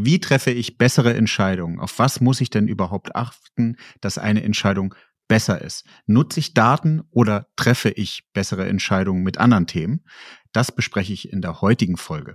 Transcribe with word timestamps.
Wie 0.00 0.20
treffe 0.20 0.52
ich 0.52 0.78
bessere 0.78 1.14
Entscheidungen? 1.14 1.80
Auf 1.80 1.98
was 1.98 2.20
muss 2.20 2.40
ich 2.40 2.50
denn 2.50 2.68
überhaupt 2.68 3.16
achten, 3.16 3.74
dass 4.00 4.16
eine 4.16 4.44
Entscheidung 4.44 4.94
besser 5.26 5.60
ist? 5.60 5.84
Nutze 6.06 6.38
ich 6.38 6.54
Daten 6.54 7.02
oder 7.10 7.48
treffe 7.56 7.88
ich 7.88 8.22
bessere 8.32 8.68
Entscheidungen 8.68 9.24
mit 9.24 9.38
anderen 9.38 9.66
Themen? 9.66 10.04
Das 10.52 10.70
bespreche 10.70 11.12
ich 11.12 11.32
in 11.32 11.42
der 11.42 11.62
heutigen 11.62 11.96
Folge. 11.96 12.34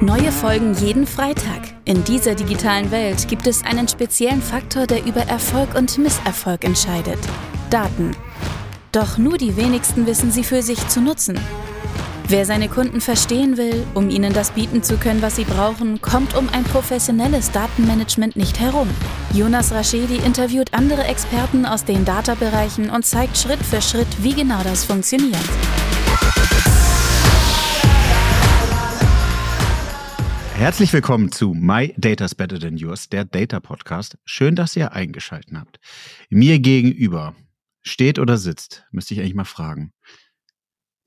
Neue 0.00 0.32
Folgen 0.32 0.72
jeden 0.72 1.06
Freitag. 1.06 1.74
In 1.84 2.02
dieser 2.04 2.34
digitalen 2.34 2.90
Welt 2.90 3.28
gibt 3.28 3.46
es 3.46 3.62
einen 3.64 3.86
speziellen 3.86 4.40
Faktor, 4.40 4.86
der 4.86 5.04
über 5.04 5.20
Erfolg 5.20 5.74
und 5.74 5.98
Misserfolg 5.98 6.64
entscheidet. 6.64 7.18
Daten. 7.68 8.12
Doch 8.92 9.18
nur 9.18 9.36
die 9.36 9.58
wenigsten 9.58 10.06
wissen 10.06 10.30
sie 10.30 10.44
für 10.44 10.62
sich 10.62 10.88
zu 10.88 11.02
nutzen. 11.02 11.38
Wer 12.30 12.44
seine 12.44 12.68
Kunden 12.68 13.00
verstehen 13.00 13.56
will, 13.56 13.86
um 13.94 14.10
ihnen 14.10 14.34
das 14.34 14.50
bieten 14.50 14.82
zu 14.82 14.98
können, 14.98 15.22
was 15.22 15.36
sie 15.36 15.44
brauchen, 15.44 16.02
kommt 16.02 16.36
um 16.36 16.50
ein 16.50 16.62
professionelles 16.62 17.52
Datenmanagement 17.52 18.36
nicht 18.36 18.60
herum. 18.60 18.86
Jonas 19.32 19.72
Raschedi 19.72 20.16
interviewt 20.16 20.74
andere 20.74 21.04
Experten 21.04 21.64
aus 21.64 21.86
den 21.86 22.04
Data-Bereichen 22.04 22.90
und 22.90 23.06
zeigt 23.06 23.38
Schritt 23.38 23.60
für 23.60 23.80
Schritt, 23.80 24.06
wie 24.22 24.34
genau 24.34 24.62
das 24.62 24.84
funktioniert. 24.84 25.38
Herzlich 30.52 30.92
willkommen 30.92 31.32
zu 31.32 31.54
My 31.54 31.94
Data's 31.96 32.34
Better 32.34 32.60
Than 32.60 32.76
Yours, 32.76 33.08
der 33.08 33.24
Data 33.24 33.58
Podcast. 33.58 34.18
Schön, 34.26 34.54
dass 34.54 34.76
ihr 34.76 34.92
eingeschaltet 34.92 35.54
habt. 35.56 35.80
Mir 36.28 36.58
gegenüber 36.58 37.34
steht 37.80 38.18
oder 38.18 38.36
sitzt, 38.36 38.84
müsste 38.90 39.14
ich 39.14 39.20
eigentlich 39.20 39.34
mal 39.34 39.44
fragen, 39.44 39.94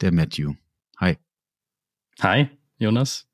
der 0.02 0.12
Matthew. 0.12 0.56
Hi. 1.02 1.18
Hi, 2.22 2.48
Jonas. 2.78 3.28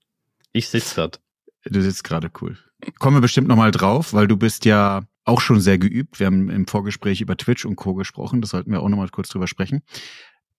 Ich 0.53 0.69
sitze 0.69 0.95
gerade. 0.95 1.19
Du 1.65 1.81
sitzt 1.81 2.05
gerade 2.05 2.31
cool. 2.41 2.57
Kommen 2.97 3.17
wir 3.17 3.21
bestimmt 3.21 3.49
nochmal 3.49 3.71
drauf, 3.71 4.13
weil 4.13 4.27
du 4.27 4.37
bist 4.37 4.63
ja 4.63 5.01
auch 5.25 5.41
schon 5.41 5.59
sehr 5.59 5.77
geübt. 5.77 6.19
Wir 6.19 6.27
haben 6.27 6.49
im 6.49 6.65
Vorgespräch 6.65 7.19
über 7.19 7.35
Twitch 7.35 7.65
und 7.65 7.75
Co. 7.75 7.93
gesprochen. 7.93 8.39
Das 8.39 8.51
sollten 8.51 8.71
wir 8.71 8.81
auch 8.81 8.87
nochmal 8.87 9.09
kurz 9.09 9.27
drüber 9.27 9.47
sprechen. 9.47 9.81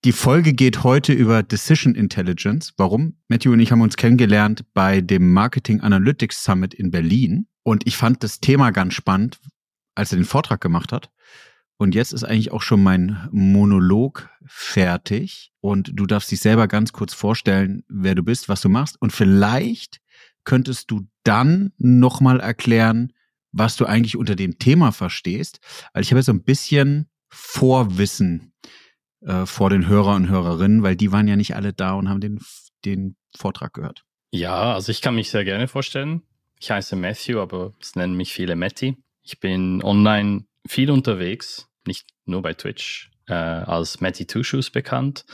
Die 0.05 0.13
Folge 0.13 0.53
geht 0.53 0.85
heute 0.85 1.15
über 1.15 1.43
Decision 1.43 1.95
Intelligence. 1.95 2.75
Warum? 2.77 3.17
Matthew 3.29 3.53
und 3.53 3.61
ich 3.61 3.73
haben 3.73 3.81
uns 3.81 3.97
kennengelernt 3.97 4.67
bei 4.75 5.01
dem 5.01 5.33
Marketing 5.33 5.81
Analytics 5.81 6.45
Summit 6.45 6.75
in 6.75 6.91
Berlin. 6.91 7.49
Und 7.63 7.87
ich 7.87 7.97
fand 7.97 8.23
das 8.23 8.41
Thema 8.41 8.71
ganz 8.71 8.93
spannend, 8.93 9.41
als 9.95 10.13
er 10.13 10.19
den 10.19 10.27
Vortrag 10.27 10.61
gemacht 10.61 10.93
hat. 10.93 11.11
Und 11.79 11.95
jetzt 11.95 12.13
ist 12.13 12.25
eigentlich 12.25 12.51
auch 12.51 12.63
schon 12.63 12.83
mein 12.83 13.29
Monolog 13.31 14.29
fertig. 14.45 15.53
Und 15.61 15.91
du 15.95 16.07
darfst 16.07 16.31
dich 16.31 16.41
selber 16.41 16.67
ganz 16.67 16.93
kurz 16.93 17.15
vorstellen, 17.15 17.85
wer 17.89 18.17
du 18.17 18.23
bist, 18.25 18.49
was 18.49 18.61
du 18.61 18.69
machst. 18.69 19.01
Und 19.01 19.13
vielleicht 19.13 20.01
könntest 20.45 20.91
du 20.91 21.07
dann 21.23 21.73
nochmal 21.79 22.41
erklären, 22.41 23.13
was 23.53 23.77
du 23.77 23.87
eigentlich 23.87 24.17
unter 24.17 24.35
dem 24.35 24.59
Thema 24.59 24.93
verstehst. 24.93 25.61
Also 25.93 26.07
ich 26.07 26.11
habe 26.11 26.19
jetzt 26.19 26.27
so 26.27 26.33
ein 26.33 26.43
bisschen 26.43 27.09
Vorwissen 27.29 28.53
äh, 29.21 29.47
vor 29.47 29.71
den 29.71 29.87
Hörer 29.87 30.17
und 30.17 30.29
Hörerinnen, 30.29 30.83
weil 30.83 30.97
die 30.97 31.13
waren 31.13 31.29
ja 31.29 31.37
nicht 31.37 31.55
alle 31.55 31.73
da 31.73 31.93
und 31.93 32.09
haben 32.09 32.21
den, 32.21 32.41
den 32.85 33.17
Vortrag 33.37 33.75
gehört. 33.75 34.05
Ja, 34.33 34.75
also 34.75 34.91
ich 34.91 35.01
kann 35.01 35.15
mich 35.15 35.31
sehr 35.31 35.45
gerne 35.45 35.69
vorstellen. 35.69 36.23
Ich 36.61 36.71
heiße 36.71 36.97
Matthew, 36.97 37.39
aber 37.39 37.75
es 37.81 37.95
nennen 37.95 38.17
mich 38.17 38.33
viele 38.33 38.57
Matty. 38.57 38.97
Ich 39.23 39.39
bin 39.39 39.83
online 39.83 40.45
viel 40.67 40.91
unterwegs, 40.91 41.68
nicht 41.89 42.07
nur 42.27 42.43
bei 42.43 42.55
Twitch, 42.55 43.11
äh, 43.27 43.35
als 43.35 44.01
Matty 44.01 44.27
Two 44.27 44.45
Shoes 44.45 44.71
bekannt. 44.71 45.25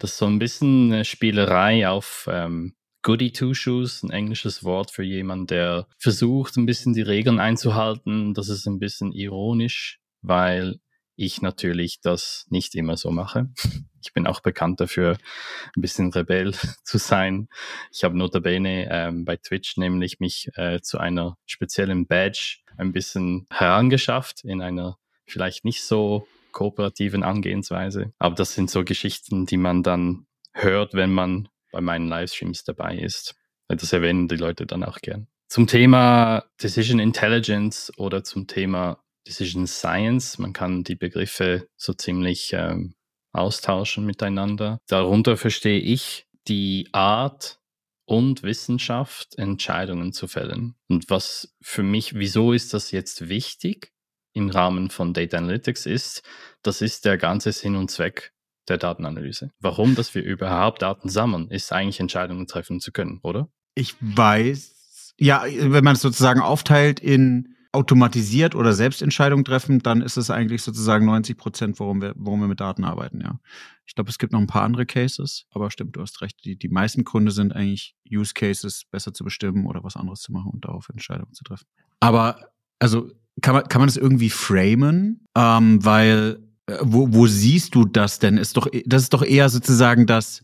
Das 0.00 0.12
ist 0.12 0.18
so 0.18 0.26
ein 0.26 0.40
bisschen 0.40 0.92
eine 0.92 1.04
Spielerei 1.04 1.88
auf 1.88 2.28
ähm, 2.30 2.74
Goody 3.02 3.32
Two 3.32 3.54
Shoes, 3.54 4.02
ein 4.02 4.10
englisches 4.10 4.64
Wort 4.64 4.90
für 4.90 5.04
jemanden, 5.04 5.46
der 5.46 5.86
versucht, 5.98 6.56
ein 6.56 6.66
bisschen 6.66 6.94
die 6.94 7.02
Regeln 7.02 7.38
einzuhalten. 7.38 8.34
Das 8.34 8.48
ist 8.48 8.66
ein 8.66 8.80
bisschen 8.80 9.12
ironisch, 9.12 10.00
weil 10.20 10.80
ich 11.14 11.42
natürlich 11.42 12.00
das 12.00 12.46
nicht 12.48 12.74
immer 12.74 12.96
so 12.96 13.10
mache. 13.10 13.48
Ich 14.00 14.12
bin 14.12 14.26
auch 14.26 14.40
bekannt 14.40 14.80
dafür, 14.80 15.18
ein 15.76 15.80
bisschen 15.80 16.12
Rebell 16.12 16.52
zu 16.84 16.98
sein. 16.98 17.48
Ich 17.92 18.04
habe 18.04 18.16
notabene 18.16 18.88
ähm, 18.90 19.24
bei 19.24 19.36
Twitch 19.36 19.76
nämlich 19.76 20.20
mich 20.20 20.48
äh, 20.54 20.80
zu 20.80 20.98
einer 20.98 21.36
speziellen 21.46 22.06
Badge 22.06 22.58
ein 22.76 22.92
bisschen 22.92 23.46
herangeschafft 23.50 24.44
in 24.44 24.62
einer 24.62 24.98
vielleicht 25.30 25.64
nicht 25.64 25.82
so 25.82 26.26
kooperativen 26.52 27.22
Angehensweise. 27.22 28.12
Aber 28.18 28.34
das 28.34 28.54
sind 28.54 28.70
so 28.70 28.84
Geschichten, 28.84 29.46
die 29.46 29.56
man 29.56 29.82
dann 29.82 30.26
hört, 30.52 30.94
wenn 30.94 31.12
man 31.12 31.48
bei 31.70 31.80
meinen 31.80 32.08
Livestreams 32.08 32.64
dabei 32.64 32.96
ist. 32.98 33.36
Das 33.68 33.92
erwähnen 33.92 34.28
die 34.28 34.36
Leute 34.36 34.66
dann 34.66 34.82
auch 34.82 34.98
gern. 34.98 35.28
Zum 35.48 35.66
Thema 35.66 36.44
Decision 36.62 36.98
Intelligence 36.98 37.92
oder 37.96 38.24
zum 38.24 38.46
Thema 38.46 39.02
Decision 39.26 39.66
Science, 39.66 40.38
man 40.38 40.52
kann 40.52 40.84
die 40.84 40.94
Begriffe 40.94 41.68
so 41.76 41.92
ziemlich 41.92 42.50
ähm, 42.54 42.94
austauschen 43.32 44.04
miteinander. 44.04 44.78
Darunter 44.88 45.36
verstehe 45.36 45.78
ich 45.78 46.26
die 46.48 46.88
Art 46.92 47.60
und 48.06 48.42
Wissenschaft, 48.42 49.36
Entscheidungen 49.36 50.12
zu 50.12 50.28
fällen. 50.28 50.74
Und 50.88 51.10
was 51.10 51.54
für 51.60 51.82
mich, 51.82 52.14
wieso 52.14 52.52
ist 52.52 52.72
das 52.72 52.90
jetzt 52.90 53.28
wichtig? 53.28 53.92
Im 54.38 54.48
Rahmen 54.48 54.88
von 54.88 55.12
Data 55.12 55.36
Analytics 55.36 55.84
ist, 55.86 56.22
das 56.62 56.80
ist 56.80 57.04
der 57.04 57.18
ganze 57.18 57.52
Sinn 57.52 57.76
und 57.76 57.90
Zweck 57.90 58.32
der 58.68 58.78
Datenanalyse. 58.78 59.50
Warum, 59.60 59.94
dass 59.94 60.14
wir 60.14 60.22
überhaupt 60.22 60.82
Daten 60.82 61.08
sammeln, 61.08 61.48
ist 61.50 61.72
eigentlich 61.72 62.00
Entscheidungen 62.00 62.46
treffen 62.46 62.80
zu 62.80 62.92
können, 62.92 63.20
oder? 63.22 63.48
Ich 63.74 63.94
weiß, 64.00 65.14
ja, 65.18 65.44
wenn 65.44 65.84
man 65.84 65.94
es 65.94 66.02
sozusagen 66.02 66.40
aufteilt 66.40 67.00
in 67.00 67.54
automatisiert 67.72 68.54
oder 68.54 68.72
Selbstentscheidungen 68.72 69.44
treffen, 69.44 69.80
dann 69.80 70.00
ist 70.00 70.16
es 70.16 70.30
eigentlich 70.30 70.62
sozusagen 70.62 71.04
90 71.04 71.36
Prozent, 71.36 71.80
worum 71.80 72.00
wir, 72.00 72.14
worum 72.16 72.40
wir 72.40 72.48
mit 72.48 72.60
Daten 72.60 72.84
arbeiten, 72.84 73.20
ja. 73.20 73.40
Ich 73.86 73.94
glaube, 73.94 74.10
es 74.10 74.18
gibt 74.18 74.32
noch 74.32 74.40
ein 74.40 74.46
paar 74.46 74.62
andere 74.62 74.86
Cases, 74.86 75.46
aber 75.50 75.70
stimmt, 75.70 75.96
du 75.96 76.00
hast 76.00 76.20
recht. 76.20 76.44
Die, 76.44 76.58
die 76.58 76.68
meisten 76.68 77.04
Gründe 77.04 77.30
sind 77.30 77.54
eigentlich 77.54 77.94
Use 78.10 78.34
Cases 78.34 78.84
besser 78.90 79.12
zu 79.12 79.24
bestimmen 79.24 79.66
oder 79.66 79.82
was 79.82 79.96
anderes 79.96 80.20
zu 80.20 80.32
machen 80.32 80.50
und 80.52 80.64
darauf 80.64 80.88
Entscheidungen 80.88 81.32
zu 81.32 81.44
treffen. 81.44 81.66
Aber 82.00 82.50
also 82.78 83.10
kann 83.40 83.54
man, 83.54 83.68
kann 83.68 83.80
man 83.80 83.88
das 83.88 83.96
irgendwie 83.96 84.30
framen? 84.30 85.26
Ähm, 85.36 85.84
weil, 85.84 86.38
äh, 86.66 86.76
wo, 86.80 87.12
wo 87.12 87.26
siehst 87.26 87.74
du 87.74 87.84
das 87.84 88.18
denn? 88.18 88.38
Ist 88.38 88.56
doch, 88.56 88.68
das 88.86 89.02
ist 89.02 89.14
doch 89.14 89.24
eher 89.24 89.48
sozusagen 89.48 90.06
das 90.06 90.42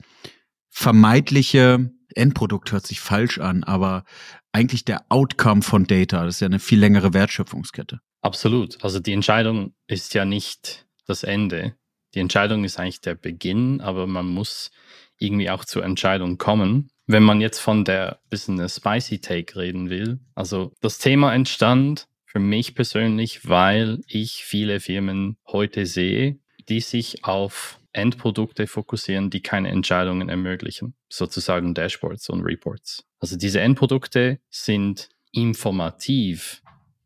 vermeidliche 0.70 1.90
Endprodukt 2.14 2.72
hört 2.72 2.86
sich 2.86 3.00
falsch 3.00 3.38
an, 3.38 3.64
aber 3.64 4.04
eigentlich 4.52 4.84
der 4.84 5.04
Outcome 5.08 5.62
von 5.62 5.86
Data, 5.86 6.24
das 6.24 6.36
ist 6.36 6.40
ja 6.40 6.46
eine 6.46 6.60
viel 6.60 6.78
längere 6.78 7.12
Wertschöpfungskette. 7.12 8.00
Absolut. 8.22 8.82
Also 8.82 9.00
die 9.00 9.12
Entscheidung 9.12 9.74
ist 9.86 10.14
ja 10.14 10.24
nicht 10.24 10.86
das 11.06 11.24
Ende. 11.24 11.76
Die 12.14 12.20
Entscheidung 12.20 12.64
ist 12.64 12.78
eigentlich 12.78 13.00
der 13.00 13.16
Beginn, 13.16 13.80
aber 13.80 14.06
man 14.06 14.26
muss 14.26 14.70
irgendwie 15.18 15.50
auch 15.50 15.64
zur 15.64 15.84
Entscheidung 15.84 16.38
kommen. 16.38 16.88
Wenn 17.06 17.22
man 17.22 17.40
jetzt 17.40 17.58
von 17.58 17.84
der 17.84 18.20
bisschen 18.30 18.58
eine 18.58 18.68
spicy 18.68 19.20
Take 19.20 19.56
reden 19.56 19.90
will, 19.90 20.20
also 20.34 20.72
das 20.80 20.98
Thema 20.98 21.34
entstand 21.34 22.06
für 22.34 22.40
mich 22.40 22.74
persönlich, 22.74 23.48
weil 23.48 24.00
ich 24.08 24.44
viele 24.44 24.80
Firmen 24.80 25.36
heute 25.46 25.86
sehe, 25.86 26.40
die 26.68 26.80
sich 26.80 27.24
auf 27.24 27.78
Endprodukte 27.92 28.66
fokussieren, 28.66 29.30
die 29.30 29.40
keine 29.40 29.68
Entscheidungen 29.68 30.28
ermöglichen, 30.28 30.94
sozusagen 31.08 31.74
Dashboards 31.74 32.28
und 32.30 32.42
Reports. 32.42 33.04
Also 33.20 33.36
diese 33.36 33.60
Endprodukte 33.60 34.40
sind 34.50 35.10
informativ, 35.30 36.60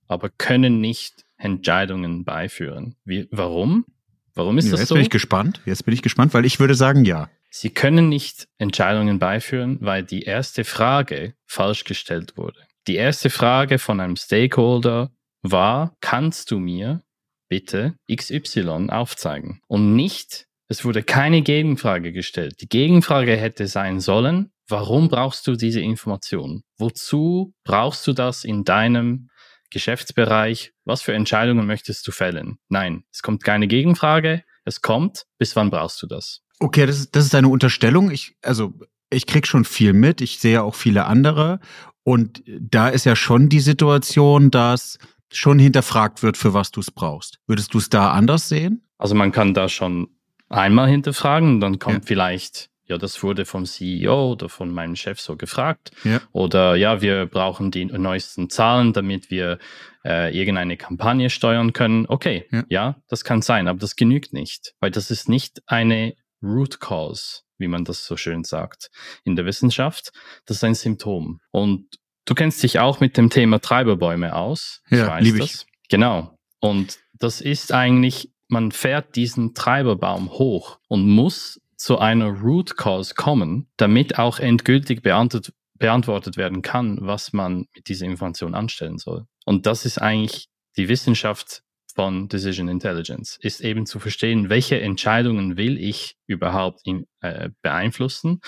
aber 0.07 0.31
können 0.31 0.81
nicht 0.81 1.27
Entscheidungen 1.37 2.25
beiführen. 2.25 2.97
Wie, 3.05 3.29
warum? 3.31 3.85
Warum 4.33 4.57
ist 4.57 4.67
ja, 4.67 4.71
das 4.71 4.81
jetzt 4.81 4.89
so? 4.89 4.95
Jetzt 4.95 5.01
bin 5.01 5.05
ich 5.05 5.11
gespannt. 5.11 5.61
Jetzt 5.67 5.85
bin 5.85 5.93
ich 5.93 6.01
gespannt, 6.01 6.33
weil 6.33 6.47
ich 6.47 6.59
würde 6.59 6.75
sagen 6.75 7.05
ja. 7.05 7.29
Sie 7.51 7.69
können 7.69 8.09
nicht 8.09 8.49
Entscheidungen 8.57 9.19
beiführen, 9.19 9.77
weil 9.83 10.05
die 10.05 10.23
erste 10.23 10.65
Frage 10.65 11.35
falsch 11.45 11.85
gestellt 11.85 12.39
wurde. 12.39 12.61
Die 12.87 12.97
erste 12.97 13.29
Frage 13.29 13.79
von 13.79 14.01
einem 14.01 14.17
Stakeholder 14.17 15.13
war, 15.51 15.97
kannst 16.01 16.51
du 16.51 16.59
mir 16.59 17.03
bitte 17.49 17.97
XY 18.13 18.89
aufzeigen? 18.91 19.61
Und 19.69 19.95
nicht, 19.97 20.47
es 20.69 20.85
wurde 20.85 21.03
keine 21.03 21.43
Gegenfrage 21.43 22.13
gestellt. 22.13 22.61
Die 22.61 22.69
Gegenfrage 22.69 23.37
hätte 23.37 23.67
sein 23.67 24.01
sollen, 24.01 24.51
warum 24.69 25.09
brauchst 25.09 25.47
du 25.47 25.57
diese 25.57 25.81
Information? 25.81 26.63
Wozu 26.77 27.55
brauchst 27.65 28.07
du 28.07 28.13
das 28.13 28.45
in 28.45 28.65
deinem 28.65 29.31
Geschäftsbereich? 29.71 30.73
Was 30.85 31.03
für 31.03 31.15
Entscheidungen 31.15 31.67
möchtest 31.67 32.07
du 32.07 32.13
fällen? 32.13 32.59
Nein, 32.69 33.05
es 33.13 33.23
kommt 33.23 33.45
keine 33.45 33.67
Gegenfrage. 33.67 34.45
Es 34.65 34.83
kommt, 34.83 35.25
bis 35.39 35.57
wann 35.57 35.71
brauchst 35.71 36.03
du 36.03 36.07
das? 36.07 36.43
Okay, 36.61 36.87
das 36.87 36.99
ist, 36.99 37.17
das 37.17 37.25
ist 37.25 37.35
eine 37.35 37.49
Unterstellung. 37.49 38.11
Ich, 38.11 38.37
also, 38.43 38.75
ich 39.11 39.27
krieg 39.27 39.47
schon 39.47 39.65
viel 39.65 39.95
mit. 39.95 40.21
Ich 40.21 40.39
sehe 40.39 40.63
auch 40.63 40.75
viele 40.75 41.07
andere. 41.07 41.61
Und 42.05 42.43
da 42.47 42.89
ist 42.89 43.05
ja 43.05 43.17
schon 43.17 43.49
die 43.49 43.61
Situation, 43.61 44.51
dass 44.51 44.99
schon 45.31 45.59
hinterfragt 45.59 46.23
wird, 46.23 46.37
für 46.37 46.55
was 46.55 46.71
du 46.71 46.81
es 46.81 46.91
brauchst. 46.91 47.39
Würdest 47.47 47.75
du 47.75 47.79
es 47.79 47.91
da 47.91 48.13
anders 48.13 48.49
sehen? 48.49 48.83
Also 48.99 49.15
man 49.15 49.33
kann 49.33 49.55
da 49.55 49.69
schon 49.69 50.09
einmal 50.49 50.89
hinterfragen, 50.89 51.61
dann 51.61 51.79
kommt 51.79 52.05
ja. 52.05 52.07
vielleicht 52.07 52.71
ja, 52.89 52.97
das 52.97 53.23
wurde 53.23 53.45
vom 53.45 53.67
CEO 53.67 54.33
oder 54.33 54.49
von 54.49 54.73
meinem 54.73 54.97
Chef 54.97 55.21
so 55.21 55.37
gefragt. 55.37 55.91
Ja. 56.05 56.23
Oder 56.33 56.75
ja, 56.75 57.03
wir 57.03 57.27
brauchen 57.27 57.71
die 57.71 57.85
neuesten 57.85 58.49
Zahlen, 58.49 58.95
damit 58.95 59.31
wir 59.31 59.59
äh, 60.05 60.35
irgendeine 60.37 60.79
Kampagne 60.79 61.29
steuern 61.29 61.75
können. 61.75 62.07
Okay, 62.09 62.47
Ja. 62.51 62.65
ja, 62.69 63.03
das 63.09 63.25
kann 63.25 63.43
sein, 63.43 63.69
aber 63.69 63.79
das 63.79 63.95
genügt 63.95 64.33
nicht, 64.33 64.75
weil 64.81 64.91
das 64.91 65.11
ist 65.11 65.29
nicht 65.29 65.61
eine 65.67 66.15
Root 66.43 66.81
Cause, 66.81 67.43
wie 67.59 67.69
man 67.69 67.85
das 67.85 68.07
so 68.07 68.17
schön 68.17 68.43
sagt 68.45 68.91
in 69.23 69.37
der 69.37 69.45
Wissenschaft. 69.45 70.11
Das 70.47 70.57
ist 70.57 70.65
ein 70.65 70.75
Symptom. 70.75 71.41
Und 71.51 71.99
du 72.29 72.35
kennst 72.35 72.63
dich 72.63 72.79
auch 72.79 73.01
mit 73.01 73.17
dem 73.17 73.31
Thema 73.31 73.61
Treiberbäume 73.61 74.35
aus. 74.35 74.83
Ja, 74.91 75.19
lieb 75.19 75.37
ich. 75.37 75.53
das. 75.53 75.67
Genau. 75.89 76.37
Und 76.61 76.99
das 77.15 77.41
ist 77.41 77.73
eigentlich, 77.73 78.31
man 78.49 78.71
fährt 78.73 79.17
diesen 79.17 79.55
Treiberbaum 79.55 80.31
hoch 80.31 80.79
und 80.89 81.09
muss 81.09 81.61
zu 81.77 81.99
einer 81.99 82.29
Root 82.29 82.77
Cause 82.77 83.15
kommen, 83.15 83.69
damit 83.77 84.19
auch 84.19 84.41
endgültig 84.41 85.03
beantwortet, 85.03 85.55
beantwortet 85.79 86.37
werden 86.37 86.61
kann, 86.61 86.99
was 87.01 87.33
man 87.33 87.67
mit 87.75 87.89
dieser 87.89 88.07
Information 88.07 88.55
anstellen 88.55 88.99
soll. 88.99 89.27
Und 89.47 89.67
das 89.67 89.87
ist 89.87 89.99
eigentlich 89.99 90.49
die 90.77 90.89
Wissenschaft 90.89 91.63
von 91.95 92.29
Decision 92.29 92.69
Intelligence, 92.69 93.39
ist 93.41 93.61
eben 93.61 93.87
zu 93.87 93.99
verstehen, 93.99 94.51
welche 94.51 94.81
Entscheidungen 94.81 95.57
will 95.57 95.79
ich 95.79 96.17
überhaupt 96.27 96.81
in, 96.85 97.07
äh, 97.21 97.51
beeinflussen 97.63 98.41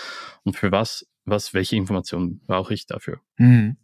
und 0.44 0.56
für 0.56 0.70
was, 0.70 1.06
was, 1.24 1.54
welche 1.54 1.76
Informationen 1.76 2.40
brauche 2.46 2.74
ich 2.74 2.86
dafür. 2.86 3.20
Mhm. 3.40 3.78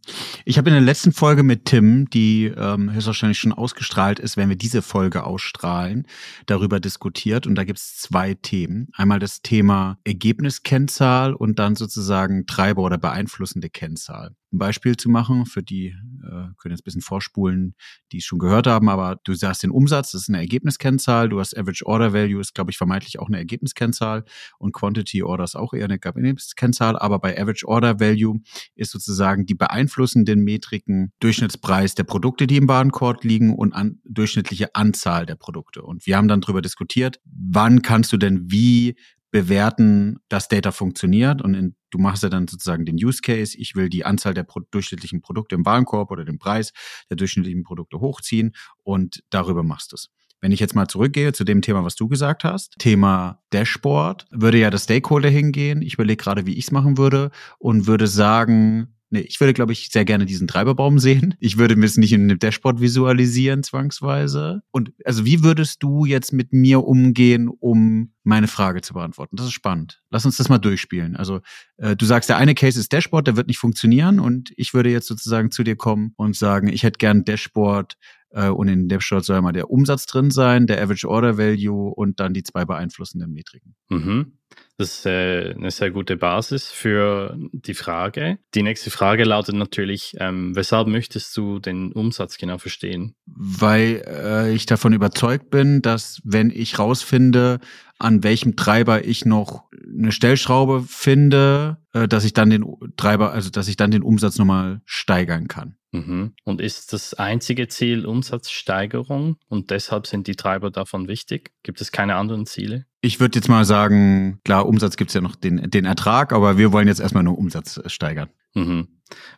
Ich 0.44 0.58
habe 0.58 0.69
in 0.69 0.75
der 0.75 0.82
letzten 0.82 1.12
Folge 1.12 1.43
mit 1.43 1.64
Tim, 1.64 2.11
die 2.11 2.44
ähm, 2.44 2.93
höchstwahrscheinlich 2.93 3.38
schon 3.38 3.55
ausgestrahlt 3.55 4.19
ist, 4.19 4.37
wenn 4.37 4.50
wir 4.50 4.56
diese 4.56 4.82
Folge 4.82 5.25
ausstrahlen, 5.25 6.06
darüber 6.44 6.79
diskutiert. 6.79 7.47
Und 7.47 7.55
da 7.55 7.64
gibt 7.64 7.79
es 7.79 7.97
zwei 7.97 8.35
Themen. 8.35 8.88
Einmal 8.93 9.19
das 9.19 9.41
Thema 9.41 9.99
Ergebniskennzahl 10.05 11.32
und 11.32 11.58
dann 11.58 11.75
sozusagen 11.75 12.47
Treiber 12.47 12.82
oder 12.82 12.99
beeinflussende 12.99 13.70
Kennzahl. 13.70 14.37
Ein 14.53 14.58
Beispiel 14.58 14.97
zu 14.97 15.08
machen, 15.08 15.44
für 15.44 15.62
die 15.62 15.87
äh, 15.87 16.49
können 16.56 16.70
jetzt 16.70 16.82
ein 16.82 16.85
bisschen 16.85 17.00
vorspulen, 17.00 17.75
die 18.12 18.19
es 18.19 18.25
schon 18.25 18.38
gehört 18.38 18.69
haben, 18.69 18.88
aber 18.88 19.19
du 19.25 19.35
sagst 19.35 19.64
den 19.64 19.73
Umsatz, 19.73 20.12
das 20.12 20.23
ist 20.23 20.29
eine 20.29 20.38
Ergebniskennzahl, 20.38 21.29
du 21.29 21.41
hast 21.41 21.56
Average 21.56 21.85
Order 21.85 22.12
Value, 22.12 22.41
ist 22.41 22.55
glaube 22.55 22.70
ich 22.70 22.79
vermeintlich 22.79 23.19
auch 23.19 23.26
eine 23.26 23.38
Ergebniskennzahl 23.38 24.25
und 24.59 24.73
Quantity 24.73 25.25
Order 25.25 25.43
ist 25.43 25.56
auch 25.56 25.75
eher 25.75 25.87
eine 25.87 25.99
Ergebniskennzahl, 26.00 26.97
aber 26.97 27.19
bei 27.19 27.37
Average 27.37 27.67
Order 27.67 27.99
Value 27.99 28.41
ist 28.76 28.93
sozusagen 28.93 29.46
die 29.47 29.55
beeinflussenden 29.55 30.45
Metriken 30.45 31.13
Durchschnittspreis 31.21 31.95
der 31.95 32.05
Produkte, 32.05 32.47
die 32.47 32.57
im 32.57 32.69
Warenkorb 32.69 33.25
liegen 33.25 33.55
und 33.55 33.73
an, 33.73 34.01
durchschnittliche 34.05 34.75
Anzahl 34.75 35.27
der 35.27 35.37
Produkte. 35.37 35.83
Und 35.83 36.07
wir 36.07 36.17
haben 36.17 36.29
dann 36.29 36.41
darüber 36.41 36.63
diskutiert, 36.63 37.21
wann 37.25 37.83
kannst 37.83 38.13
du 38.13 38.17
denn 38.17 38.51
wie 38.51 38.97
bewerten, 39.31 40.19
dass 40.29 40.49
Data 40.49 40.73
funktioniert 40.73 41.43
und 41.43 41.55
in, 41.55 41.77
du 41.91 41.99
machst 41.99 42.23
ja 42.23 42.29
dann 42.29 42.49
sozusagen 42.49 42.87
den 42.87 42.97
Use 42.97 43.21
Case. 43.21 43.57
Ich 43.59 43.75
will 43.75 43.89
die 43.89 44.05
Anzahl 44.05 44.35
der 44.35 44.45
pro 44.45 44.61
durchschnittlichen 44.71 45.21
Produkte 45.21 45.55
im 45.57 45.67
Warenkorb 45.67 46.11
oder 46.11 46.25
den 46.25 46.39
Preis 46.39 46.73
der 47.11 47.17
durchschnittlichen 47.17 47.63
Produkte 47.63 48.01
hochziehen 48.01 48.53
und 48.83 49.23
darüber 49.31 49.63
machst 49.63 49.93
du 49.93 49.97
es. 49.97 50.09
Wenn 50.41 50.53
ich 50.53 50.61
jetzt 50.61 50.75
mal 50.75 50.87
zurückgehe 50.87 51.33
zu 51.33 51.45
dem 51.45 51.63
Thema, 51.63 51.83
was 51.85 51.97
du 51.97 52.09
gesagt 52.09 52.45
hast, 52.45 52.77
Thema 52.79 53.43
Dashboard, 53.53 54.27
würde 54.31 54.59
ja 54.59 54.71
der 54.71 54.79
Stakeholder 54.79 55.29
hingehen. 55.29 55.83
Ich 55.83 55.95
überlege 55.95 56.23
gerade, 56.23 56.47
wie 56.47 56.55
ich 56.55 56.67
es 56.67 56.73
machen 56.73 56.99
würde 56.99 57.31
und 57.59 57.87
würde 57.87 58.07
sagen, 58.07 58.96
Nee, 59.11 59.20
ich 59.20 59.38
würde, 59.38 59.53
glaube 59.55 59.73
ich, 59.73 59.88
sehr 59.91 60.05
gerne 60.05 60.26
diesen 60.26 60.49
Treiberbaum 60.49 60.99
sehen. 60.99 61.35
Ich 61.38 61.58
würde 61.58 61.76
mir 61.76 61.87
es 61.87 61.97
nicht 61.97 62.12
in 62.12 62.23
einem 62.23 62.41
Dashboard 62.41 62.81
visualisieren, 62.81 63.62
zwangsweise. 63.62 64.62
Und 64.73 64.93
also 65.05 65.25
wie 65.25 65.44
würdest 65.44 65.82
du 65.82 66.05
jetzt 66.05 66.32
mit 66.32 66.53
mir 66.53 66.85
umgehen, 66.85 67.49
um 67.49 68.12
meine 68.25 68.49
Frage 68.49 68.82
zu 68.82 68.94
beantworten? 68.94 69.37
Das 69.37 69.47
ist 69.47 69.53
spannend. 69.53 70.03
Lass 70.11 70.26
uns 70.26 70.37
das 70.38 70.49
mal 70.49 70.58
durchspielen. 70.58 71.14
Also 71.14 71.41
äh, 71.76 71.94
du 71.94 72.05
sagst, 72.05 72.29
der 72.29 72.38
eine 72.38 72.55
Case 72.55 72.81
ist 72.81 72.93
Dashboard, 72.93 73.29
der 73.29 73.37
wird 73.37 73.47
nicht 73.47 73.58
funktionieren. 73.58 74.19
Und 74.19 74.53
ich 74.56 74.75
würde 74.75 74.91
jetzt 74.91 75.06
sozusagen 75.06 75.52
zu 75.52 75.62
dir 75.62 75.76
kommen 75.76 76.12
und 76.17 76.35
sagen, 76.35 76.67
ich 76.67 76.82
hätte 76.82 76.99
gern 76.99 77.25
Dashboard 77.25 77.97
äh, 78.31 78.49
und 78.49 78.67
in 78.67 78.81
dem 78.81 78.88
Dashboard 78.88 79.25
soll 79.25 79.41
mal 79.41 79.52
der 79.52 79.70
Umsatz 79.70 80.06
drin 80.06 80.32
sein, 80.32 80.67
der 80.67 80.82
Average 80.82 81.09
Order 81.09 81.38
Value 81.38 81.94
und 81.94 82.19
dann 82.19 82.35
die 82.35 82.43
zwei 82.43 82.64
beeinflussenden 82.64 83.32
Metriken. 83.32 83.76
Mhm. 83.88 84.32
Das 84.78 84.99
ist 84.99 85.06
äh, 85.06 85.55
eine 85.55 85.70
sehr 85.70 85.90
gute 85.90 86.17
Basis 86.17 86.70
für 86.70 87.34
die 87.52 87.75
Frage. 87.75 88.38
Die 88.55 88.62
nächste 88.62 88.90
Frage 88.90 89.25
lautet 89.25 89.55
natürlich, 89.55 90.14
ähm, 90.20 90.55
weshalb 90.55 90.87
möchtest 90.88 91.34
du 91.37 91.58
den 91.58 91.93
Umsatz 91.93 92.37
genau 92.37 92.58
verstehen? 92.58 93.14
Weil 93.25 94.02
äh, 94.06 94.52
ich 94.55 94.67
davon 94.67 94.93
überzeugt 94.93 95.49
bin, 95.49 95.81
dass 95.81 96.20
wenn 96.25 96.50
ich 96.50 96.78
rausfinde, 96.78 97.61
an 97.99 98.23
welchem 98.23 98.56
Treiber 98.56 99.06
ich 99.06 99.25
noch 99.25 99.64
eine 99.73 100.12
Stellschraube 100.12 100.84
finde, 100.87 101.78
äh, 101.94 102.06
dass 102.06 102.25
ich 102.25 102.34
dann 102.34 102.50
den 102.50 102.67
Treiber, 102.99 103.32
also 103.32 103.49
dass 103.49 103.69
ich 103.69 103.76
dann 103.76 103.90
den 103.90 104.02
Umsatz 104.02 104.37
nochmal 104.37 104.82
steigern 104.84 105.49
kann. 105.49 105.76
Mhm. 105.93 106.34
Und 106.44 106.61
ist 106.61 106.93
das 106.93 107.14
einzige 107.14 107.69
Ziel 107.69 108.05
Umsatzsteigerung 108.05 109.38
und 109.49 109.70
deshalb 109.70 110.06
sind 110.06 110.26
die 110.26 110.37
Treiber 110.37 110.70
davon 110.70 111.08
wichtig? 111.08 111.52
Gibt 111.62 111.81
es 111.81 111.93
keine 111.93 112.17
anderen 112.17 112.44
Ziele? 112.44 112.84
Ich 113.06 113.20
würde 113.20 113.38
jetzt 113.38 113.49
mal 113.49 113.64
sagen, 113.64 114.41
klar, 114.44 114.67
Umsatz 114.67 114.97
gibt's 114.97 115.14
ja 115.14 115.20
noch 115.20 115.37
den, 115.37 115.70
den 115.70 115.85
Ertrag, 115.85 116.32
aber 116.32 116.58
wir 116.58 116.73
wollen 116.73 116.88
jetzt 116.88 116.99
erstmal 116.99 117.23
nur 117.23 117.38
Umsatz 117.38 117.81
steigern. 117.87 118.31
Mhm. 118.55 118.88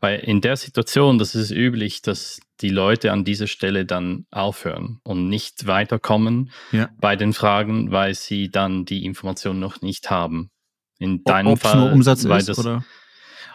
Weil 0.00 0.20
in 0.20 0.40
der 0.40 0.56
Situation, 0.56 1.18
das 1.18 1.34
ist 1.34 1.50
üblich, 1.50 2.00
dass 2.00 2.40
die 2.62 2.70
Leute 2.70 3.12
an 3.12 3.24
dieser 3.24 3.46
Stelle 3.46 3.84
dann 3.84 4.24
aufhören 4.30 5.00
und 5.04 5.28
nicht 5.28 5.66
weiterkommen 5.66 6.50
Ja. 6.72 6.88
bei 6.98 7.14
den 7.14 7.34
Fragen, 7.34 7.90
weil 7.90 8.14
sie 8.14 8.50
dann 8.50 8.86
die 8.86 9.04
Information 9.04 9.58
noch 9.58 9.82
nicht 9.82 10.08
haben. 10.10 10.50
In 10.98 11.22
deinem 11.24 11.48
Ob 11.48 11.56
es 11.58 11.62
Fall, 11.62 11.78
nur 11.78 11.92
Umsatz 11.92 12.26
weil 12.26 12.40
ist 12.40 12.48
das, 12.48 12.58
oder? 12.58 12.84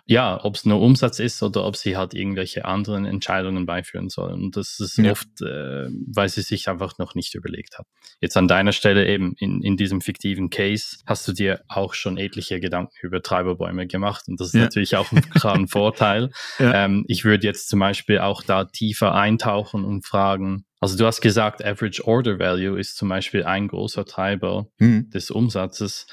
Ja, 0.06 0.44
ob 0.44 0.56
es 0.56 0.66
nur 0.66 0.82
Umsatz 0.82 1.20
ist 1.20 1.42
oder 1.44 1.64
ob 1.66 1.78
sie 1.78 1.96
halt 1.96 2.14
irgendwelche 2.14 2.66
anderen 2.66 3.06
Entscheidungen 3.06 3.66
beiführen 3.66 4.10
sollen. 4.10 4.44
Und 4.44 4.58
das 4.58 4.80
ist 4.82 4.98
Ja. 4.98 5.12
oft, 5.12 5.28
äh, 5.42 5.88
weil 6.14 6.28
sie 6.28 6.42
sich 6.42 6.68
einfach 6.68 6.98
noch 6.98 7.16
nicht 7.16 7.36
überlegt 7.36 7.78
hat. 7.78 7.86
Jetzt 8.20 8.36
an 8.36 8.50
deiner 8.50 8.74
Stelle 8.74 9.08
eben 9.08 9.34
in, 9.38 9.62
in 9.62 9.78
diesem 9.78 10.02
fiktiven 10.02 10.50
Case 10.50 10.98
hast 11.06 11.26
du 11.28 11.32
dir 11.32 11.62
auch 11.70 11.94
schon 11.94 12.18
etliche 12.18 12.60
Gedanken 12.60 12.92
über 13.02 13.22
Treiberbäume 13.22 13.88
gemacht. 13.88 14.26
Und 14.28 14.40
das 14.42 14.48
ist 14.48 14.56
Ja. 14.56 14.62
natürlich 14.64 14.98
auch 14.98 15.10
ein, 15.14 15.22
klar 15.22 15.56
ein 15.58 15.68
Vorteil. 15.68 16.32
Ja. 16.60 16.86
Ähm, 16.86 17.06
ich 17.08 17.24
würde 17.24 17.48
jetzt 17.48 17.70
zum 17.70 17.80
Beispiel 17.80 18.20
auch 18.20 18.44
da 18.44 18.66
tiefer 18.66 19.14
eintauchen 19.16 19.86
und 19.86 20.06
fragen, 20.06 20.66
also 20.82 20.98
du 20.98 21.06
hast 21.06 21.22
gesagt, 21.22 21.64
Average 21.64 22.06
Order 22.06 22.40
Value 22.40 22.78
ist 22.78 22.98
zum 22.98 23.08
Beispiel 23.08 23.46
ein 23.46 23.70
großer 23.70 24.04
Treiber 24.04 24.68
Hm. 24.80 25.10
des 25.12 25.32
Umsatzes. 25.32 26.08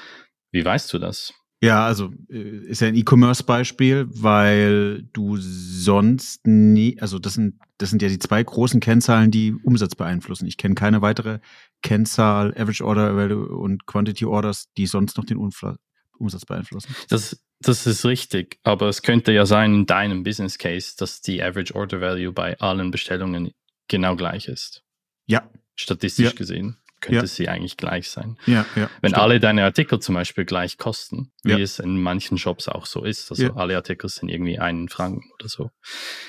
Wie 0.53 0.63
weißt 0.63 0.93
du 0.93 0.97
das? 0.99 1.33
Ja, 1.63 1.85
also 1.85 2.11
äh, 2.29 2.39
ist 2.39 2.81
ja 2.81 2.87
ein 2.87 2.95
E-Commerce-Beispiel, 2.95 4.07
weil 4.09 5.03
du 5.13 5.37
sonst 5.37 6.47
nie, 6.47 6.99
also 6.99 7.19
das 7.19 7.35
sind, 7.35 7.59
das 7.77 7.91
sind 7.91 8.01
ja 8.01 8.09
die 8.09 8.17
zwei 8.17 8.43
großen 8.43 8.79
Kennzahlen, 8.79 9.29
die 9.29 9.53
Umsatz 9.53 9.93
beeinflussen. 9.93 10.47
Ich 10.47 10.57
kenne 10.57 10.73
keine 10.73 11.03
weitere 11.03 11.39
Kennzahl, 11.83 12.51
Average 12.57 12.83
Order 12.83 13.15
Value 13.15 13.47
und 13.47 13.85
Quantity 13.85 14.25
Orders, 14.25 14.71
die 14.75 14.87
sonst 14.87 15.17
noch 15.17 15.25
den 15.25 15.37
Umfla 15.37 15.77
Umsatz 16.17 16.45
beeinflussen. 16.45 16.95
Das, 17.09 17.39
das 17.59 17.85
ist 17.85 18.05
richtig, 18.05 18.59
aber 18.63 18.89
es 18.89 19.03
könnte 19.03 19.31
ja 19.31 19.45
sein 19.45 19.73
in 19.73 19.85
deinem 19.85 20.23
Business 20.23 20.57
Case, 20.57 20.95
dass 20.97 21.21
die 21.21 21.43
Average 21.43 21.75
Order 21.75 22.01
Value 22.01 22.31
bei 22.31 22.59
allen 22.59 22.89
Bestellungen 22.89 23.51
genau 23.87 24.15
gleich 24.15 24.47
ist. 24.47 24.83
Ja, 25.27 25.47
Statistisch 25.75 26.25
Ja. 26.25 26.31
gesehen 26.33 26.80
könnte 27.01 27.21
Ja. 27.21 27.27
sie 27.27 27.49
eigentlich 27.49 27.77
gleich 27.77 28.09
sein. 28.09 28.37
ja, 28.45 28.65
ja. 28.75 28.89
Wenn 29.01 29.11
stimmt. 29.11 29.17
alle 29.17 29.39
deine 29.39 29.63
Artikel 29.63 29.99
zum 29.99 30.15
Beispiel 30.15 30.45
gleich 30.45 30.77
kosten, 30.77 31.31
wie 31.43 31.51
Ja. 31.51 31.57
es 31.59 31.79
in 31.79 32.01
manchen 32.01 32.37
Shops 32.37 32.67
auch 32.69 32.85
so 32.85 33.03
ist, 33.03 33.29
also 33.31 33.53
alle 33.55 33.75
Artikel 33.75 34.09
sind 34.09 34.29
irgendwie 34.29 34.59
einen 34.59 34.87
Franken 34.89 35.23
oder 35.37 35.49
so. 35.49 35.71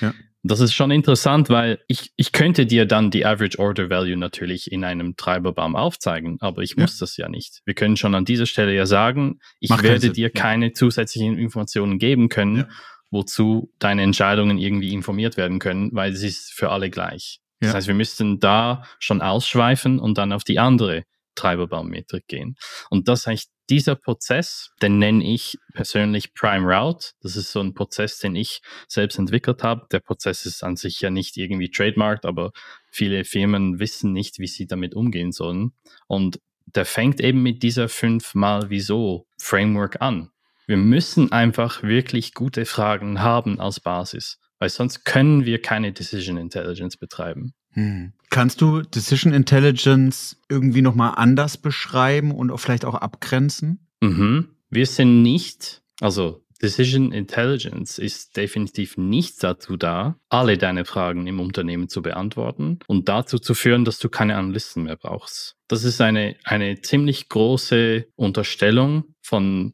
Ja. 0.01 0.13
Das 0.45 0.59
ist 0.59 0.73
schon 0.73 0.91
interessant, 0.91 1.49
weil 1.49 1.79
ich, 1.87 2.11
ich 2.17 2.33
könnte 2.33 2.65
dir 2.65 2.85
dann 2.85 3.11
die 3.11 3.25
Average 3.25 3.59
Order 3.59 3.89
Value 3.89 4.17
natürlich 4.17 4.69
in 4.73 4.83
einem 4.83 5.15
Treiberbaum 5.15 5.77
aufzeigen, 5.77 6.35
aber 6.41 6.63
ich 6.63 6.75
muss 6.75 6.97
das 6.97 7.15
ja 7.15 7.29
nicht. 7.29 7.61
Wir 7.63 7.75
können 7.75 7.95
schon 7.95 8.13
an 8.13 8.25
dieser 8.25 8.45
Stelle 8.45 8.75
ja 8.75 8.85
sagen, 8.85 9.39
ich 9.61 9.69
Macht 9.69 9.83
werde 9.83 10.09
dir 10.09 10.29
keine 10.29 10.73
zusätzlichen 10.73 11.37
Informationen 11.37 11.97
geben 11.97 12.27
können, 12.27 12.65
wozu 13.09 13.71
deine 13.79 14.01
Entscheidungen 14.01 14.57
irgendwie 14.57 14.91
informiert 14.91 15.37
werden 15.37 15.59
können, 15.59 15.91
weil 15.93 16.11
es 16.11 16.23
ist 16.23 16.51
für 16.51 16.71
alle 16.71 16.89
gleich. 16.89 17.39
Das 17.63 17.71
Ja. 17.71 17.77
heißt, 17.77 17.87
wir 17.87 17.95
müssten 17.95 18.39
da 18.39 18.83
schon 18.99 19.21
ausschweifen 19.21 19.99
und 19.99 20.17
dann 20.17 20.33
auf 20.33 20.43
die 20.43 20.59
andere 20.59 21.03
Treiberbaummetrik 21.35 22.27
gehen. 22.27 22.55
Und 22.89 23.07
das 23.07 23.27
heißt, 23.27 23.49
dieser 23.69 23.95
Prozess, 23.95 24.71
den 24.81 24.99
nenne 24.99 25.23
ich 25.23 25.57
persönlich 25.73 26.33
Prime 26.33 26.65
Route. 26.67 27.07
Das 27.21 27.35
ist 27.35 27.51
so 27.51 27.59
ein 27.61 27.73
Prozess, 27.73 28.19
den 28.19 28.35
ich 28.35 28.61
selbst 28.87 29.17
entwickelt 29.17 29.63
habe. 29.63 29.87
Der 29.91 29.99
Prozess 29.99 30.45
ist 30.45 30.63
an 30.63 30.75
sich 30.75 30.99
ja 31.01 31.09
nicht 31.09 31.37
irgendwie 31.37 31.71
trademarked, 31.71 32.25
aber 32.25 32.51
viele 32.91 33.23
Firmen 33.23 33.79
wissen 33.79 34.11
nicht, 34.11 34.39
wie 34.39 34.47
sie 34.47 34.67
damit 34.67 34.93
umgehen 34.95 35.31
sollen. 35.31 35.71
Und 36.07 36.39
der 36.65 36.85
fängt 36.85 37.19
eben 37.21 37.41
mit 37.41 37.63
dieser 37.63 37.89
fünfmal 37.89 38.69
Wieso 38.69 39.25
Framework 39.39 40.01
an. 40.01 40.29
Wir 40.65 40.77
müssen 40.77 41.31
einfach 41.31 41.83
wirklich 41.83 42.33
gute 42.33 42.65
Fragen 42.65 43.21
haben 43.21 43.59
als 43.59 43.79
Basis, 43.79 44.39
weil 44.63 44.69
sonst 44.69 45.03
können 45.03 45.43
wir 45.43 45.61
keine 45.61 45.91
Decision 45.91 46.37
Intelligence 46.37 46.95
betreiben. 46.95 47.53
Hm. 47.71 48.13
Kannst 48.29 48.61
du 48.61 48.81
Decision 48.81 49.33
Intelligence 49.33 50.37
irgendwie 50.47 50.81
nochmal 50.81 51.15
anders 51.17 51.57
beschreiben 51.57 52.31
und 52.31 52.49
auch 52.49 52.61
vielleicht 52.61 52.85
auch 52.85 52.95
abgrenzen? 52.95 53.89
Mhm. 53.99 54.55
Wir 54.69 54.85
sind 54.85 55.21
nicht, 55.21 55.81
also 55.99 56.45
Decision 56.61 57.11
Intelligence 57.11 57.99
ist 57.99 58.37
definitiv 58.37 58.95
nicht 58.95 59.43
dazu 59.43 59.75
da, 59.75 60.15
alle 60.29 60.57
deine 60.57 60.85
Fragen 60.85 61.27
im 61.27 61.41
Unternehmen 61.41 61.89
zu 61.89 62.01
beantworten 62.01 62.79
und 62.87 63.09
dazu 63.09 63.39
zu 63.39 63.55
führen, 63.55 63.83
dass 63.83 63.99
du 63.99 64.07
keine 64.07 64.37
Analysten 64.37 64.83
mehr 64.83 64.95
brauchst. 64.95 65.57
Das 65.67 65.83
ist 65.83 65.99
eine, 65.99 66.37
eine 66.45 66.79
ziemlich 66.79 67.27
große 67.27 68.05
Unterstellung 68.15 69.13
von 69.21 69.73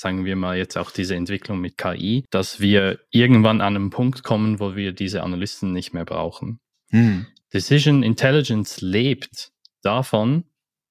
sagen 0.00 0.24
wir 0.24 0.34
mal 0.34 0.56
jetzt 0.56 0.78
auch 0.78 0.90
diese 0.90 1.14
Entwicklung 1.14 1.60
mit 1.60 1.76
KI, 1.76 2.24
dass 2.30 2.58
wir 2.58 3.00
irgendwann 3.10 3.60
an 3.60 3.76
einen 3.76 3.90
Punkt 3.90 4.22
kommen, 4.22 4.58
wo 4.58 4.74
wir 4.74 4.92
diese 4.92 5.22
Analysten 5.22 5.72
nicht 5.72 5.92
mehr 5.92 6.06
brauchen. 6.06 6.58
Hm. 6.88 7.26
Decision 7.52 8.02
Intelligence 8.02 8.80
lebt 8.80 9.52
davon, 9.82 10.44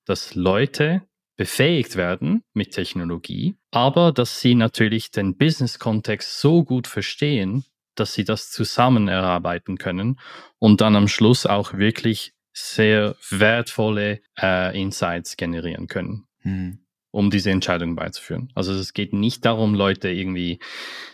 dass 0.06 0.36
Leute 0.36 1.02
befähigt 1.38 1.96
werden 1.96 2.44
mit 2.54 2.72
Technologie, 2.72 3.56
aber 3.72 4.12
dass 4.12 4.42
sie 4.42 4.54
natürlich 4.54 5.10
den 5.10 5.38
Business-Kontext 5.38 6.40
so 6.40 6.64
gut 6.64 6.86
verstehen, 6.86 7.64
dass 7.96 8.14
sie 8.14 8.26
das 8.26 8.52
zusammen 8.52 9.08
erarbeiten 9.08 9.80
können 9.80 10.20
und 10.60 10.82
dann 10.82 10.96
am 10.96 11.08
Schluss 11.08 11.48
auch 11.48 11.74
wirklich 11.74 12.34
sehr 12.54 13.16
wertvolle 13.32 14.22
äh, 14.40 14.80
Insights 14.80 15.36
generieren 15.36 15.88
können, 15.88 16.28
hm. 16.42 16.86
Um 17.12 17.30
diese 17.30 17.52
Entscheidung 17.52 17.96
beizuführen. 17.96 18.52
Also 18.56 18.74
es 18.74 18.94
geht 18.94 19.14
nicht 19.14 19.46
darum, 19.46 19.74
Leute 19.74 20.10
irgendwie 20.10 20.60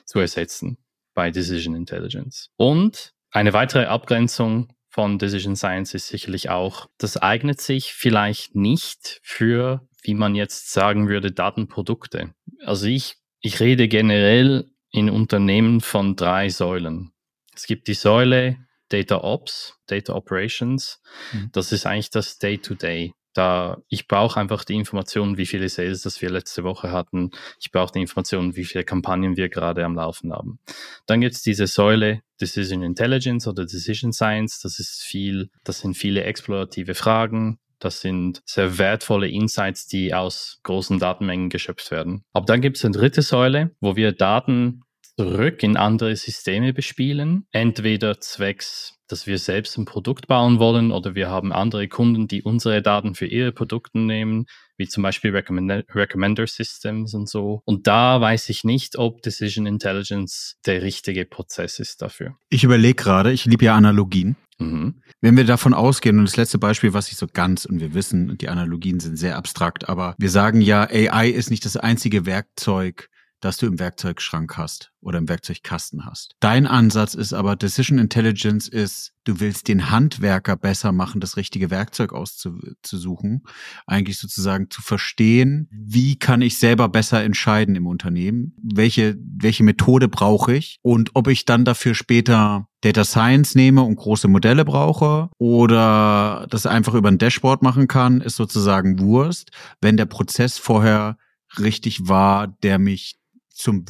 zu 0.06 0.20
ersetzen 0.20 0.78
bei 1.14 1.32
Decision 1.32 1.76
Intelligence. 1.76 2.50
Und 2.58 3.14
eine 3.32 3.54
weitere 3.54 3.86
Abgrenzung 3.86 4.74
von 4.90 5.20
Decision 5.20 5.56
Science 5.56 5.94
ist 5.94 6.08
sicherlich 6.08 6.50
auch, 6.50 6.88
das 6.98 7.18
eignet 7.18 7.62
sich 7.62 7.94
vielleicht 7.94 8.56
nicht 8.56 9.20
für 9.24 9.88
wie 10.06 10.14
man 10.14 10.36
jetzt 10.36 10.72
sagen 10.72 11.10
würde, 11.10 11.32
Datenprodukte. 11.32 12.34
Also 12.64 12.88
ich, 12.88 13.18
ich 13.40 13.60
rede 13.60 13.88
generell 13.88 14.70
in 14.92 15.10
Unternehmen 15.10 15.82
von 15.82 16.16
drei 16.16 16.50
Säulen. 16.50 17.12
Es 17.54 17.66
gibt 17.66 17.88
die 17.88 17.94
Säule 17.94 18.58
Data 18.90 19.18
Ops, 19.18 19.80
Data 19.88 20.14
Operations. 20.14 21.02
Mhm. 21.34 21.50
Das 21.52 21.72
ist 21.72 21.86
eigentlich 21.86 22.12
das 22.12 22.38
Day-to-Day. 22.38 23.08
-Day. 23.08 23.14
Da 23.36 23.82
ich 23.90 24.08
brauche 24.08 24.40
einfach 24.40 24.64
die 24.64 24.76
Informationen, 24.76 25.38
wie 25.38 25.46
viele 25.46 25.68
Sales 25.68 26.02
das 26.02 26.22
wir 26.22 26.30
letzte 26.30 26.64
Woche 26.64 26.92
hatten. 26.92 27.32
Ich 27.60 27.70
brauche 27.72 27.92
die 27.92 28.00
Informationen, 28.00 28.56
wie 28.56 28.64
viele 28.64 28.86
Kampagnen 28.86 29.36
wir 29.36 29.50
gerade 29.50 29.84
am 29.84 29.96
Laufen 29.96 30.32
haben. 30.32 30.60
Dann 31.06 31.20
gibt 31.20 31.36
es 31.36 31.42
diese 31.42 31.68
Säule 31.68 32.22
Decision 32.40 32.82
Intelligence 32.82 33.46
oder 33.46 33.66
Decision 33.66 34.14
Science. 34.14 34.62
Das 34.62 34.80
ist 34.80 35.04
viel, 35.04 35.50
das 35.66 35.80
sind 35.80 35.96
viele 35.96 36.24
explorative 36.24 36.96
Fragen. 36.96 37.60
Das 37.80 38.00
sind 38.00 38.42
sehr 38.46 38.78
wertvolle 38.78 39.28
Insights, 39.28 39.86
die 39.86 40.14
aus 40.14 40.60
großen 40.64 40.98
Datenmengen 40.98 41.50
geschöpft 41.50 41.92
werden. 41.92 42.24
Aber 42.32 42.46
dann 42.46 42.62
gibt 42.62 42.78
es 42.78 42.86
eine 42.86 42.94
dritte 42.94 43.22
Säule, 43.22 43.76
wo 43.82 43.98
wir 43.98 44.14
Daten 44.14 44.85
zurück 45.18 45.64
in 45.64 45.78
andere 45.78 46.16
Systeme 46.16 46.74
bespielen. 46.74 47.48
Entweder 47.52 48.20
zwecks, 48.20 48.96
dass 49.08 49.28
wir 49.28 49.38
selbst 49.38 49.78
ein 49.78 49.86
Produkt 49.86 50.28
bauen 50.28 50.60
wollen 50.60 50.92
oder 50.92 51.16
wir 51.16 51.30
haben 51.30 51.54
andere 51.54 51.88
Kunden, 51.88 52.28
die 52.28 52.44
unsere 52.44 52.82
Daten 52.82 53.16
für 53.16 53.28
ihre 53.28 53.52
Produkte 53.52 54.00
nehmen, 54.00 54.46
wie 54.78 54.88
zum 54.88 55.04
Beispiel 55.04 55.32
Recommender, 55.32 55.84
Recommender 55.94 56.48
Systems 56.48 57.14
und 57.14 57.30
so. 57.30 57.62
Und 57.66 57.88
da 57.88 58.20
weiß 58.20 58.50
ich 58.50 58.64
nicht, 58.64 58.98
ob 58.98 59.22
Decision 59.22 59.66
Intelligence 59.66 60.58
der 60.66 60.82
richtige 60.82 61.26
Prozess 61.26 61.80
ist 61.80 62.02
dafür. 62.02 62.36
Ich 62.50 62.64
überlege 62.64 62.96
gerade, 62.96 63.32
ich 63.32 63.46
liebe 63.46 63.66
ja 63.66 63.76
Analogien. 63.76 64.36
Mhm. 64.58 65.02
Wenn 65.22 65.38
wir 65.38 65.44
davon 65.46 65.74
ausgehen, 65.74 66.20
und 66.20 66.26
das 66.26 66.38
letzte 66.38 66.58
Beispiel, 66.58 66.94
was 66.94 67.10
ich 67.10 67.18
so 67.18 67.28
ganz, 67.32 67.66
und 67.66 67.80
wir 67.80 67.94
wissen, 67.94 68.38
die 68.38 68.50
Analogien 68.50 69.00
sind 69.00 69.18
sehr 69.18 69.38
abstrakt, 69.38 69.90
aber 69.90 70.16
wir 70.18 70.30
sagen 70.30 70.62
ja, 70.62 70.88
AI 70.90 71.30
ist 71.30 71.52
nicht 71.52 71.66
das 71.66 71.78
einzige 71.78 72.26
Werkzeug, 72.26 73.10
das 73.42 73.58
du 73.58 73.68
im 73.68 73.80
Werkzeugschrank 73.80 74.58
hast 74.58 74.92
oder 75.02 75.20
im 75.20 75.30
Werkzeugkasten 75.30 76.06
hast. 76.06 76.36
Dein 76.40 76.66
Ansatz 76.66 77.14
ist 77.14 77.34
aber, 77.34 77.56
Decision 77.56 78.00
Intelligence 78.00 78.68
ist, 78.68 79.14
du 79.24 79.40
willst 79.40 79.68
den 79.68 79.92
Handwerker 79.92 80.56
besser 80.56 80.92
machen, 80.92 81.22
das 81.22 81.38
richtige 81.38 81.70
Werkzeug 81.70 82.14
auszusuchen, 82.14 83.44
eigentlich 83.86 84.18
sozusagen 84.18 84.70
zu 84.70 84.82
verstehen, 84.82 85.68
wie 85.72 86.18
kann 86.18 86.42
ich 86.42 86.58
selber 86.58 86.90
besser 86.90 87.24
entscheiden 87.24 87.76
im 87.76 87.88
Unternehmen, 87.88 88.56
welche, 88.62 89.18
welche 89.20 89.64
Methode 89.64 90.08
brauche 90.08 90.56
ich 90.56 90.78
und 90.82 91.12
ob 91.14 91.28
ich 91.28 91.46
dann 91.46 91.66
dafür 91.66 91.94
später 91.94 92.68
Data 92.82 93.04
Science 93.04 93.56
nehme 93.56 93.82
und 93.82 93.96
große 93.96 94.28
Modelle 94.28 94.64
brauche 94.64 95.30
oder 95.40 96.46
das 96.50 96.66
einfach 96.66 96.94
über 96.94 97.10
ein 97.10 97.18
Dashboard 97.18 97.64
machen 97.64 97.88
kann, 97.88 98.22
ist 98.22 98.36
sozusagen 98.36 99.00
Wurst, 99.00 99.52
wenn 99.82 99.98
der 99.98 100.06
Prozess 100.06 100.58
vorher 100.58 101.18
richtig 101.58 102.08
war, 102.08 102.48
der 102.48 102.80
mich 102.80 103.16
zum 103.56 103.86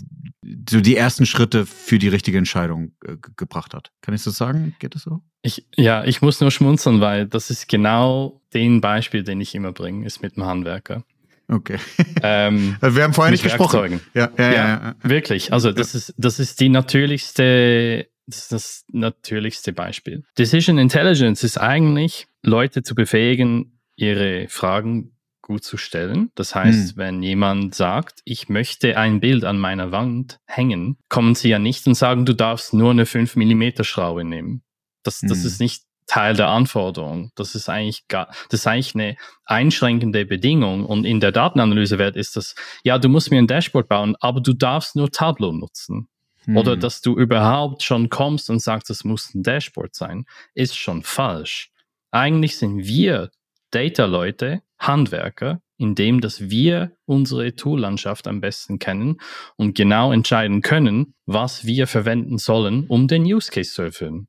so 0.69 0.79
die 0.79 0.95
ersten 0.95 1.25
Schritte 1.25 1.65
für 1.65 1.97
die 1.97 2.07
richtige 2.07 2.37
Entscheidung 2.37 2.91
äh, 3.03 3.17
gebracht 3.35 3.73
hat. 3.73 3.91
Kann 4.01 4.13
ich 4.13 4.21
so 4.21 4.29
sagen? 4.29 4.75
Geht 4.79 4.93
das 4.93 5.01
so? 5.01 5.21
Ich, 5.41 5.67
ja, 5.75 6.03
ich 6.03 6.21
muss 6.21 6.39
nur 6.39 6.51
schmunzeln, 6.51 7.01
weil 7.01 7.25
das 7.25 7.49
ist 7.49 7.67
genau 7.67 8.41
den 8.53 8.79
Beispiel, 8.79 9.23
den 9.23 9.41
ich 9.41 9.55
immer 9.55 9.71
bringe, 9.71 10.05
ist 10.05 10.21
mit 10.21 10.35
dem 10.35 10.45
Handwerker. 10.45 11.03
Okay. 11.47 11.77
Ähm, 12.21 12.77
Wir 12.81 13.03
haben 13.03 13.13
vorhin 13.13 13.31
nicht 13.31 13.43
gesprochen. 13.43 14.01
Ja, 14.13 14.29
ja, 14.37 14.43
ja, 14.43 14.53
ja, 14.53 14.67
ja, 14.67 14.95
wirklich. 15.01 15.51
Also 15.51 15.71
das 15.71 15.95
ist 15.95 16.13
das 16.17 16.39
ist 16.39 16.59
die 16.59 16.69
natürlichste 16.69 18.07
das 18.27 18.37
ist 18.37 18.51
das 18.51 18.85
natürlichste 18.91 19.73
Beispiel. 19.73 20.23
Decision 20.37 20.77
Intelligence 20.77 21.43
ist 21.43 21.57
eigentlich 21.57 22.27
Leute 22.41 22.81
zu 22.81 22.95
befähigen, 22.95 23.79
ihre 23.95 24.47
Fragen 24.47 25.14
gut 25.45 25.63
zu 25.63 25.77
stellen. 25.77 26.31
Das 26.35 26.55
heißt, 26.55 26.91
hm. 26.91 26.97
wenn 26.97 27.23
jemand 27.23 27.75
sagt, 27.75 28.19
ich 28.25 28.49
möchte 28.49 28.97
ein 28.97 29.19
Bild 29.19 29.45
an 29.45 29.57
meiner 29.57 29.91
Wand 29.91 30.39
hängen, 30.45 30.97
kommen 31.07 31.35
sie 31.35 31.49
ja 31.49 31.59
nicht 31.59 31.87
und 31.87 31.93
sagen, 31.93 32.25
du 32.25 32.33
darfst 32.33 32.73
nur 32.73 32.91
eine 32.91 33.05
5 33.05 33.35
mm 33.35 33.83
Schraube 33.83 34.25
nehmen. 34.25 34.63
Das, 35.03 35.21
hm. 35.21 35.29
das 35.29 35.45
ist 35.45 35.61
nicht 35.61 35.83
Teil 36.07 36.35
der 36.35 36.49
Anforderung. 36.49 37.31
Das 37.35 37.55
ist 37.55 37.69
eigentlich 37.69 38.07
gar, 38.07 38.27
das 38.49 38.61
ist 38.61 38.67
eigentlich 38.67 38.95
eine 38.95 39.15
einschränkende 39.45 40.25
Bedingung. 40.25 40.85
Und 40.85 41.05
in 41.05 41.19
der 41.19 41.31
Datenanalysewelt 41.31 42.15
ist 42.15 42.35
das, 42.35 42.55
ja, 42.83 42.97
du 42.97 43.07
musst 43.07 43.31
mir 43.31 43.37
ein 43.37 43.47
Dashboard 43.47 43.87
bauen, 43.87 44.15
aber 44.19 44.41
du 44.41 44.53
darfst 44.53 44.95
nur 44.95 45.11
Tableau 45.11 45.51
nutzen. 45.51 46.07
Hm. 46.45 46.57
Oder 46.57 46.75
dass 46.75 47.01
du 47.01 47.15
überhaupt 47.15 47.83
schon 47.83 48.09
kommst 48.09 48.49
und 48.49 48.61
sagst, 48.61 48.89
es 48.89 49.03
muss 49.03 49.33
ein 49.33 49.43
Dashboard 49.43 49.93
sein, 49.93 50.25
ist 50.55 50.75
schon 50.75 51.03
falsch. 51.03 51.71
Eigentlich 52.11 52.57
sind 52.57 52.85
wir 52.85 53.29
Data-Leute, 53.75 54.61
Handwerker, 54.79 55.61
indem 55.77 56.21
dass 56.21 56.49
wir 56.49 56.95
unsere 57.05 57.55
Toollandschaft 57.55 58.25
am 58.25 58.39
besten 58.39 58.79
kennen 58.79 59.17
und 59.57 59.75
genau 59.75 60.13
entscheiden 60.13 60.61
können, 60.61 61.13
was 61.25 61.65
wir 61.65 61.85
verwenden 61.85 62.37
sollen, 62.37 62.85
um 62.87 63.09
den 63.09 63.23
Use 63.23 63.51
Case 63.51 63.73
zu 63.73 63.81
erfüllen. 63.81 64.27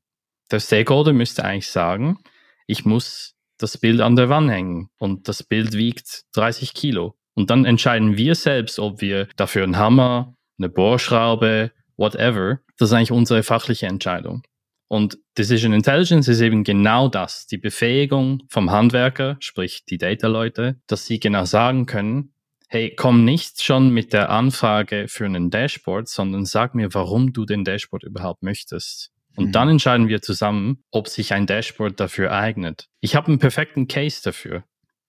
Der 0.51 0.59
Stakeholder 0.59 1.13
müsste 1.13 1.45
eigentlich 1.45 1.69
sagen, 1.69 2.19
ich 2.67 2.83
muss 2.83 3.35
das 3.57 3.77
Bild 3.77 4.01
an 4.01 4.17
der 4.17 4.27
Wand 4.27 4.51
hängen 4.51 4.89
und 4.99 5.29
das 5.29 5.43
Bild 5.43 5.73
wiegt 5.73 6.23
30 6.33 6.73
Kilo. 6.73 7.15
Und 7.33 7.49
dann 7.49 7.63
entscheiden 7.63 8.17
wir 8.17 8.35
selbst, 8.35 8.79
ob 8.79 8.99
wir 8.99 9.27
dafür 9.37 9.63
einen 9.63 9.77
Hammer, 9.77 10.35
eine 10.57 10.67
Bohrschraube, 10.69 11.71
whatever, 11.95 12.59
das 12.77 12.89
ist 12.89 12.93
eigentlich 12.93 13.11
unsere 13.11 13.43
fachliche 13.43 13.87
Entscheidung. 13.87 14.43
Und 14.87 15.17
Decision 15.37 15.73
Intelligence 15.73 16.27
ist 16.27 16.41
eben 16.41 16.63
genau 16.63 17.09
das, 17.09 17.45
die 17.45 17.57
Befähigung 17.57 18.43
vom 18.49 18.71
Handwerker, 18.71 19.37
sprich 19.39 19.83
die 19.85 19.97
Data-Leute, 19.97 20.79
dass 20.87 21.05
sie 21.05 21.19
genau 21.19 21.45
sagen 21.45 21.85
können, 21.85 22.33
hey, 22.69 22.93
komm 22.95 23.25
nicht 23.25 23.61
schon 23.61 23.89
mit 23.89 24.13
der 24.13 24.29
Anfrage 24.29 25.07
für 25.07 25.25
einen 25.25 25.49
Dashboard, 25.49 26.07
sondern 26.07 26.45
sag 26.45 26.75
mir, 26.75 26.93
warum 26.93 27.33
du 27.33 27.45
den 27.45 27.63
Dashboard 27.63 28.03
überhaupt 28.03 28.43
möchtest. 28.43 29.11
Und 29.35 29.47
mhm. 29.47 29.51
dann 29.51 29.69
entscheiden 29.69 30.07
wir 30.07 30.21
zusammen, 30.21 30.83
ob 30.91 31.07
sich 31.07 31.33
ein 31.33 31.47
Dashboard 31.47 31.99
dafür 31.99 32.31
eignet. 32.31 32.87
Ich 33.01 33.15
habe 33.15 33.27
einen 33.27 33.39
perfekten 33.39 33.87
Case 33.87 34.21
dafür. 34.23 34.63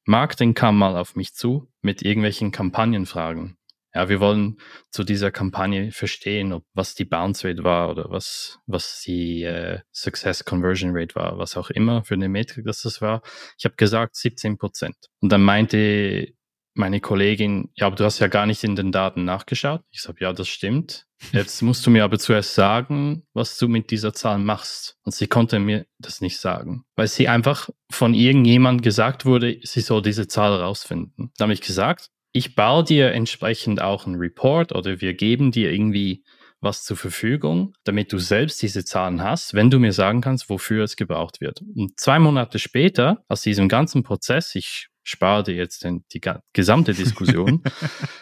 Marketing 0.05 0.55
kam 0.55 0.79
mal 0.79 0.97
auf 0.97 1.17
mich 1.17 1.35
zu 1.35 1.69
mit 1.83 2.03
irgendwelchen 2.03 2.51
Kampagnenfragen 2.51 3.58
ja, 3.95 4.09
wir 4.09 4.21
wollen 4.21 4.59
zu 4.91 5.03
dieser 5.03 5.31
Kampagne 5.31 5.93
verstehen, 5.93 6.53
ob 6.53 6.65
was 6.75 6.95
die 6.95 7.05
Bounce 7.05 7.49
Rate 7.49 7.65
war 7.65 7.91
oder 7.91 8.11
was, 8.11 8.59
was 8.67 9.03
die 9.03 9.43
äh, 9.43 9.81
Success 9.93 10.45
Conversion 10.45 10.91
Rate 10.95 11.15
war, 11.15 11.39
was 11.39 11.57
auch 11.57 11.71
immer 11.71 12.05
für 12.05 12.15
eine 12.15 12.29
Metrik 12.29 12.67
das 12.67 12.83
das 12.83 13.01
war. 13.01 13.23
Ich 13.59 13.65
habe 13.65 13.77
gesagt 13.77 14.17
17 14.17 14.59
Prozent. 14.59 14.97
Und 15.21 15.33
dann 15.33 15.43
meinte 15.43 16.35
meine 16.75 17.01
Kollegin, 17.01 17.71
ja, 17.75 17.87
aber 17.87 17.97
du 17.97 18.05
hast 18.05 18.21
ja 18.21 18.29
gar 18.29 18.47
nicht 18.47 18.63
in 18.63 18.77
den 18.77 18.93
Daten 18.93 19.25
nachgeschaut. 19.25 19.83
Ich 19.91 20.01
sage, 20.01 20.19
ja, 20.21 20.33
das 20.33 20.49
stimmt. 20.49 21.07
Jetzt 21.33 21.61
musst 21.63 21.85
du 21.85 21.91
mir 21.91 22.05
aber 22.05 22.19
zuerst 22.19 22.55
sagen, 22.55 23.27
was 23.35 23.59
du 23.59 23.67
mit 23.67 23.91
dieser 23.91 24.13
Zahl 24.13 24.39
machst. 24.39 24.97
Und 25.03 25.13
sie 25.13 25.27
konnte 25.27 25.59
mir 25.59 25.87
das 25.99 26.21
nicht 26.21 26.39
sagen, 26.39 26.85
weil 26.95 27.09
sie 27.09 27.27
einfach 27.27 27.69
von 27.91 28.15
irgendjemand 28.15 28.83
gesagt 28.83 29.27
wurde, 29.27 29.59
sie 29.63 29.81
soll 29.81 30.03
diese 30.03 30.29
Zahl 30.29 30.53
rausfinden. 30.53 31.33
Da 31.37 31.45
habe 31.45 31.53
ich 31.53 31.61
gesagt, 31.61 32.11
ich 32.39 32.55
baue 32.55 32.85
dir 32.85 33.13
entsprechend 33.13 33.83
auch 33.83 34.07
einen 34.07 34.15
Report 34.15 34.73
oder 34.73 35.01
wir 35.01 35.15
geben 35.15 35.51
dir 35.51 35.73
irgendwie 35.73 36.23
was 36.61 36.85
zur 36.85 36.97
Verfügung, 36.97 37.75
damit 37.83 38.13
du 38.13 38.19
selbst 38.19 38.63
diese 38.63 38.85
Zahlen 38.85 39.23
hast, 39.23 39.55
wenn 39.55 39.71
du 39.71 39.81
mir 39.81 39.93
sagen 39.93 40.21
kannst, 40.21 40.49
wofür 40.49 40.85
es 40.85 40.97
gebraucht 40.97 41.41
wird. 41.41 41.63
Und 41.75 41.99
zwei 41.99 42.21
Monate 42.21 42.61
später, 42.61 43.25
aus 43.29 43.43
diesem 43.43 43.69
ganzen 43.69 44.05
Prozess, 44.05 44.55
ich 44.55 44.89
spare 45.03 45.43
dir 45.43 45.55
jetzt 45.55 45.83
den, 45.83 46.05
die 46.13 46.21
gesamte 46.53 46.95
Diskussion, 46.95 47.63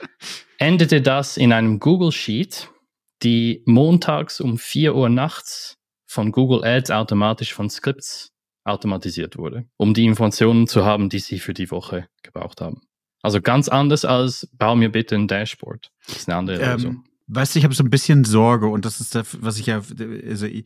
endete 0.58 1.02
das 1.02 1.36
in 1.36 1.52
einem 1.52 1.78
Google 1.78 2.12
Sheet, 2.12 2.70
die 3.22 3.62
montags 3.66 4.40
um 4.40 4.56
4 4.56 4.94
Uhr 4.94 5.10
nachts 5.10 5.76
von 6.06 6.32
Google 6.32 6.64
Ads 6.64 6.90
automatisch 6.90 7.52
von 7.52 7.68
Scripts 7.68 8.32
automatisiert 8.64 9.36
wurde, 9.36 9.66
um 9.76 9.92
die 9.92 10.04
Informationen 10.04 10.66
zu 10.66 10.86
haben, 10.86 11.10
die 11.10 11.18
sie 11.18 11.38
für 11.38 11.54
die 11.54 11.70
Woche 11.70 12.08
gebraucht 12.22 12.62
haben. 12.62 12.85
Also 13.22 13.40
ganz 13.40 13.68
anders 13.68 14.04
als 14.04 14.48
bau 14.52 14.76
mir 14.76 14.90
bitte 14.90 15.14
ein 15.14 15.28
Dashboard. 15.28 15.90
Das 16.06 16.16
ist 16.16 16.28
eine 16.28 16.38
andere 16.38 16.60
ähm, 16.60 16.72
Lösung. 16.72 17.04
Weißt 17.28 17.54
du, 17.54 17.58
ich 17.58 17.64
habe 17.64 17.74
so 17.74 17.82
ein 17.82 17.90
bisschen 17.90 18.24
Sorge 18.24 18.68
und 18.68 18.84
das 18.84 19.00
ist 19.00 19.16
das, 19.16 19.38
was 19.40 19.58
ich 19.58 19.66
ja, 19.66 19.82
also 20.28 20.46
ich, 20.46 20.64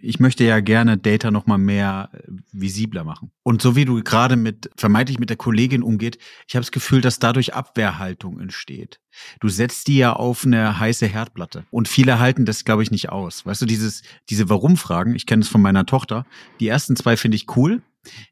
ich 0.00 0.18
möchte 0.18 0.42
ja 0.42 0.58
gerne 0.58 0.98
Data 0.98 1.30
noch 1.30 1.46
mal 1.46 1.58
mehr 1.58 2.10
äh, 2.12 2.18
visibler 2.52 3.04
machen. 3.04 3.30
Und 3.44 3.62
so 3.62 3.76
wie 3.76 3.84
du 3.84 4.02
gerade 4.02 4.34
mit 4.34 4.70
vermeintlich 4.76 5.20
mit 5.20 5.30
der 5.30 5.36
Kollegin 5.36 5.84
umgeht, 5.84 6.18
ich 6.48 6.56
habe 6.56 6.62
das 6.62 6.72
Gefühl, 6.72 7.02
dass 7.02 7.20
dadurch 7.20 7.54
Abwehrhaltung 7.54 8.40
entsteht. 8.40 9.00
Du 9.40 9.48
setzt 9.48 9.86
die 9.86 9.98
ja 9.98 10.12
auf 10.12 10.44
eine 10.44 10.80
heiße 10.80 11.06
Herdplatte 11.06 11.66
und 11.70 11.86
viele 11.86 12.18
halten 12.18 12.46
das, 12.46 12.64
glaube 12.64 12.82
ich, 12.82 12.90
nicht 12.90 13.10
aus. 13.10 13.46
Weißt 13.46 13.62
du, 13.62 13.66
dieses 13.66 14.02
diese 14.28 14.48
Warum-Fragen, 14.48 15.14
ich 15.14 15.26
kenne 15.26 15.42
es 15.42 15.48
von 15.48 15.62
meiner 15.62 15.86
Tochter. 15.86 16.26
Die 16.58 16.66
ersten 16.66 16.96
zwei 16.96 17.16
finde 17.16 17.36
ich 17.36 17.56
cool, 17.56 17.80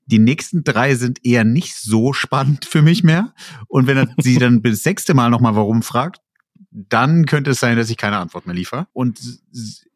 die 0.07 0.19
nächsten 0.19 0.65
drei 0.65 0.97
sind 0.97 1.25
eher 1.25 1.45
nicht 1.45 1.77
so 1.77 2.13
spannend 2.13 2.65
für 2.65 2.83
mich 2.83 3.05
mehr. 3.05 3.33
Und 3.69 3.87
wenn 3.87 3.97
er 3.97 4.09
sie 4.19 4.39
dann 4.39 4.63
bis 4.63 4.83
sechste 4.83 5.15
Mal 5.15 5.31
nochmal 5.31 5.55
warum 5.55 5.83
fragt, 5.83 6.21
dann 6.71 7.27
könnte 7.27 7.51
es 7.51 7.61
sein, 7.61 7.77
dass 7.77 7.91
ich 7.91 7.97
keine 7.97 8.19
Antwort 8.19 8.47
mehr 8.47 8.55
liefere. 8.55 8.87
Und 8.93 9.21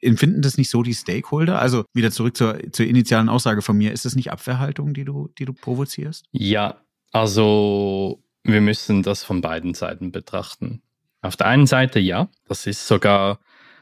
empfinden 0.00 0.42
das 0.42 0.58
nicht 0.58 0.70
so 0.70 0.82
die 0.82 0.94
Stakeholder? 0.94 1.58
Also 1.58 1.84
wieder 1.92 2.10
zurück 2.10 2.36
zur, 2.36 2.58
zur 2.72 2.86
initialen 2.86 3.28
Aussage 3.28 3.62
von 3.62 3.76
mir. 3.76 3.92
Ist 3.92 4.04
das 4.04 4.16
nicht 4.16 4.32
Abwehrhaltung, 4.32 4.92
die 4.94 5.04
du, 5.04 5.30
die 5.38 5.44
du 5.44 5.52
provozierst? 5.52 6.26
Ja, 6.32 6.80
also 7.12 8.22
wir 8.42 8.60
müssen 8.60 9.02
das 9.02 9.22
von 9.22 9.40
beiden 9.40 9.74
Seiten 9.74 10.10
betrachten. 10.10 10.82
Auf 11.22 11.36
der 11.36 11.46
einen 11.46 11.66
Seite 11.66 12.00
ja, 12.00 12.28
das 12.48 12.66
ist 12.66 12.86
sogar 12.86 13.38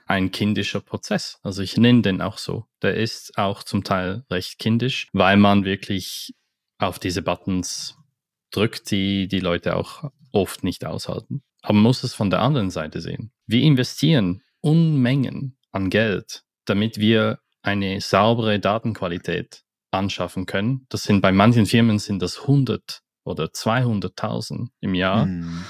ein 0.06 0.30
kindischer 0.30 0.80
Prozess. 0.80 1.38
Also 1.42 1.62
ich 1.62 1.76
nenne 1.76 2.02
den 2.02 2.20
auch 2.20 2.38
so. 2.38 2.66
Der 2.82 2.96
ist 2.96 3.38
auch 3.38 3.62
zum 3.62 3.84
Teil 3.84 4.24
recht 4.30 4.58
kindisch, 4.58 5.08
weil 5.12 5.36
man 5.36 5.64
wirklich 5.64 6.34
auf 6.78 6.98
diese 6.98 7.22
Buttons 7.22 7.96
drückt, 8.50 8.90
die 8.90 9.28
die 9.28 9.40
Leute 9.40 9.76
auch 9.76 10.10
oft 10.30 10.62
nicht 10.62 10.84
aushalten. 10.84 11.42
Aber 11.62 11.74
man 11.74 11.84
muss 11.84 12.02
es 12.02 12.14
von 12.14 12.30
der 12.30 12.40
anderen 12.40 12.70
Seite 12.70 13.00
sehen. 13.00 13.32
Wir 13.46 13.62
investieren 13.62 14.42
Unmengen 14.60 15.56
an 15.70 15.90
Geld, 15.90 16.42
damit 16.66 16.98
wir 16.98 17.38
eine 17.62 18.00
saubere 18.00 18.58
Datenqualität 18.58 19.62
anschaffen 19.90 20.46
können. 20.46 20.86
Das 20.88 21.04
sind 21.04 21.20
bei 21.20 21.32
manchen 21.32 21.66
Firmen 21.66 21.98
sind 21.98 22.20
das 22.20 22.40
100 22.42 23.00
oder 23.24 23.44
200.000 23.46 24.68
im 24.80 24.94
Jahr. 24.94 25.26
Mhm. 25.26 25.64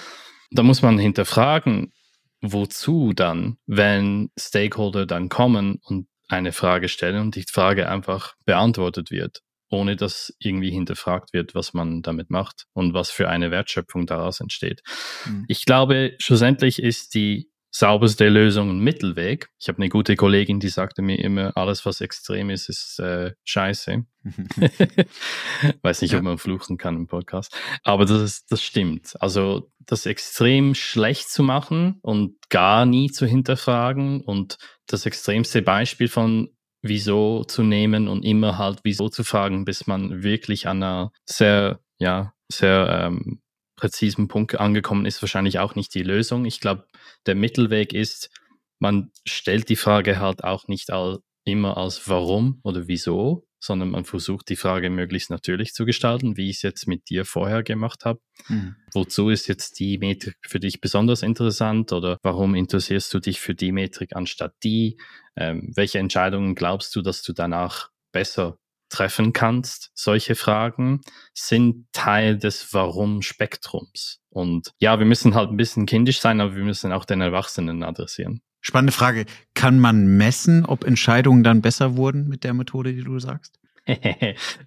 Da 0.50 0.62
muss 0.62 0.82
man 0.82 0.98
hinterfragen, 0.98 1.92
wozu 2.40 3.12
dann, 3.14 3.58
wenn 3.66 4.30
Stakeholder 4.38 5.06
dann 5.06 5.28
kommen 5.28 5.78
und 5.84 6.08
eine 6.28 6.52
Frage 6.52 6.88
stellen 6.88 7.20
und 7.20 7.36
die 7.36 7.44
Frage 7.50 7.88
einfach 7.88 8.34
beantwortet 8.44 9.10
wird 9.10 9.42
ohne 9.72 9.96
dass 9.96 10.34
irgendwie 10.38 10.70
hinterfragt 10.70 11.32
wird, 11.32 11.54
was 11.54 11.72
man 11.72 12.02
damit 12.02 12.30
macht 12.30 12.66
und 12.74 12.94
was 12.94 13.10
für 13.10 13.28
eine 13.28 13.50
Wertschöpfung 13.50 14.06
daraus 14.06 14.40
entsteht. 14.40 14.82
Mhm. 15.26 15.46
Ich 15.48 15.64
glaube, 15.64 16.14
schlussendlich 16.18 16.80
ist 16.80 17.14
die 17.14 17.50
sauberste 17.74 18.28
Lösung 18.28 18.68
ein 18.68 18.80
Mittelweg. 18.80 19.48
Ich 19.58 19.68
habe 19.68 19.78
eine 19.78 19.88
gute 19.88 20.14
Kollegin, 20.14 20.60
die 20.60 20.68
sagte 20.68 21.00
mir 21.00 21.18
immer, 21.18 21.56
alles, 21.56 21.86
was 21.86 22.02
extrem 22.02 22.50
ist, 22.50 22.68
ist 22.68 22.98
äh, 22.98 23.32
scheiße. 23.44 24.04
Weiß 25.82 26.02
nicht, 26.02 26.12
ja. 26.12 26.18
ob 26.18 26.24
man 26.24 26.36
fluchen 26.36 26.76
kann 26.76 26.96
im 26.96 27.06
Podcast. 27.06 27.58
Aber 27.82 28.04
das, 28.04 28.20
ist, 28.20 28.52
das 28.52 28.62
stimmt. 28.62 29.14
Also 29.20 29.70
das 29.78 30.04
extrem 30.04 30.74
schlecht 30.74 31.30
zu 31.30 31.42
machen 31.42 31.98
und 32.02 32.36
gar 32.50 32.84
nie 32.84 33.10
zu 33.10 33.24
hinterfragen 33.24 34.20
und 34.20 34.58
das 34.86 35.06
extremste 35.06 35.62
Beispiel 35.62 36.08
von 36.08 36.50
Wieso 36.82 37.44
zu 37.44 37.62
nehmen 37.62 38.08
und 38.08 38.24
immer 38.24 38.58
halt 38.58 38.80
Wieso 38.82 39.08
zu 39.08 39.24
fragen, 39.24 39.64
bis 39.64 39.86
man 39.86 40.22
wirklich 40.22 40.66
an 40.66 40.82
einer 40.82 41.12
sehr, 41.24 41.80
ja, 41.98 42.34
sehr 42.50 43.04
ähm, 43.04 43.40
präzisen 43.76 44.28
Punkt 44.28 44.58
angekommen 44.58 45.06
ist, 45.06 45.22
wahrscheinlich 45.22 45.58
auch 45.58 45.74
nicht 45.74 45.94
die 45.94 46.02
Lösung. 46.02 46.44
Ich 46.44 46.60
glaube, 46.60 46.86
der 47.26 47.34
Mittelweg 47.34 47.92
ist, 47.92 48.30
man 48.78 49.10
stellt 49.26 49.68
die 49.68 49.76
Frage 49.76 50.18
halt 50.18 50.44
auch 50.44 50.68
nicht 50.68 50.90
all, 50.90 51.20
immer 51.44 51.76
als 51.76 52.08
Warum 52.08 52.60
oder 52.62 52.88
Wieso, 52.88 53.46
sondern 53.62 53.90
man 53.90 54.04
versucht 54.04 54.48
die 54.48 54.56
Frage 54.56 54.90
möglichst 54.90 55.30
natürlich 55.30 55.72
zu 55.72 55.84
gestalten, 55.84 56.36
wie 56.36 56.50
ich 56.50 56.56
es 56.56 56.62
jetzt 56.62 56.88
mit 56.88 57.08
dir 57.08 57.24
vorher 57.24 57.62
gemacht 57.62 58.04
habe. 58.04 58.20
Mhm. 58.48 58.74
Wozu 58.92 59.30
ist 59.30 59.46
jetzt 59.46 59.78
die 59.78 59.98
Metrik 59.98 60.36
für 60.44 60.58
dich 60.58 60.80
besonders 60.80 61.22
interessant 61.22 61.92
oder 61.92 62.18
warum 62.22 62.56
interessierst 62.56 63.14
du 63.14 63.20
dich 63.20 63.40
für 63.40 63.54
die 63.54 63.70
Metrik 63.70 64.16
anstatt 64.16 64.54
die? 64.64 64.98
Ähm, 65.36 65.72
welche 65.76 66.00
Entscheidungen 66.00 66.56
glaubst 66.56 66.94
du, 66.96 67.02
dass 67.02 67.22
du 67.22 67.32
danach 67.32 67.90
besser 68.10 68.58
treffen 68.88 69.32
kannst? 69.32 69.92
Solche 69.94 70.34
Fragen 70.34 71.00
sind 71.32 71.86
Teil 71.92 72.38
des 72.38 72.74
Warum-Spektrums. 72.74 74.20
Und 74.28 74.72
ja, 74.80 74.98
wir 74.98 75.06
müssen 75.06 75.36
halt 75.36 75.50
ein 75.50 75.56
bisschen 75.56 75.86
kindisch 75.86 76.20
sein, 76.20 76.40
aber 76.40 76.56
wir 76.56 76.64
müssen 76.64 76.90
auch 76.90 77.04
den 77.04 77.20
Erwachsenen 77.20 77.84
adressieren. 77.84 78.42
Spannende 78.62 78.92
Frage. 78.92 79.26
Kann 79.54 79.78
man 79.78 80.06
messen, 80.06 80.64
ob 80.64 80.84
Entscheidungen 80.84 81.42
dann 81.42 81.60
besser 81.60 81.96
wurden 81.96 82.28
mit 82.28 82.44
der 82.44 82.54
Methode, 82.54 82.94
die 82.94 83.02
du 83.02 83.18
sagst? 83.18 83.58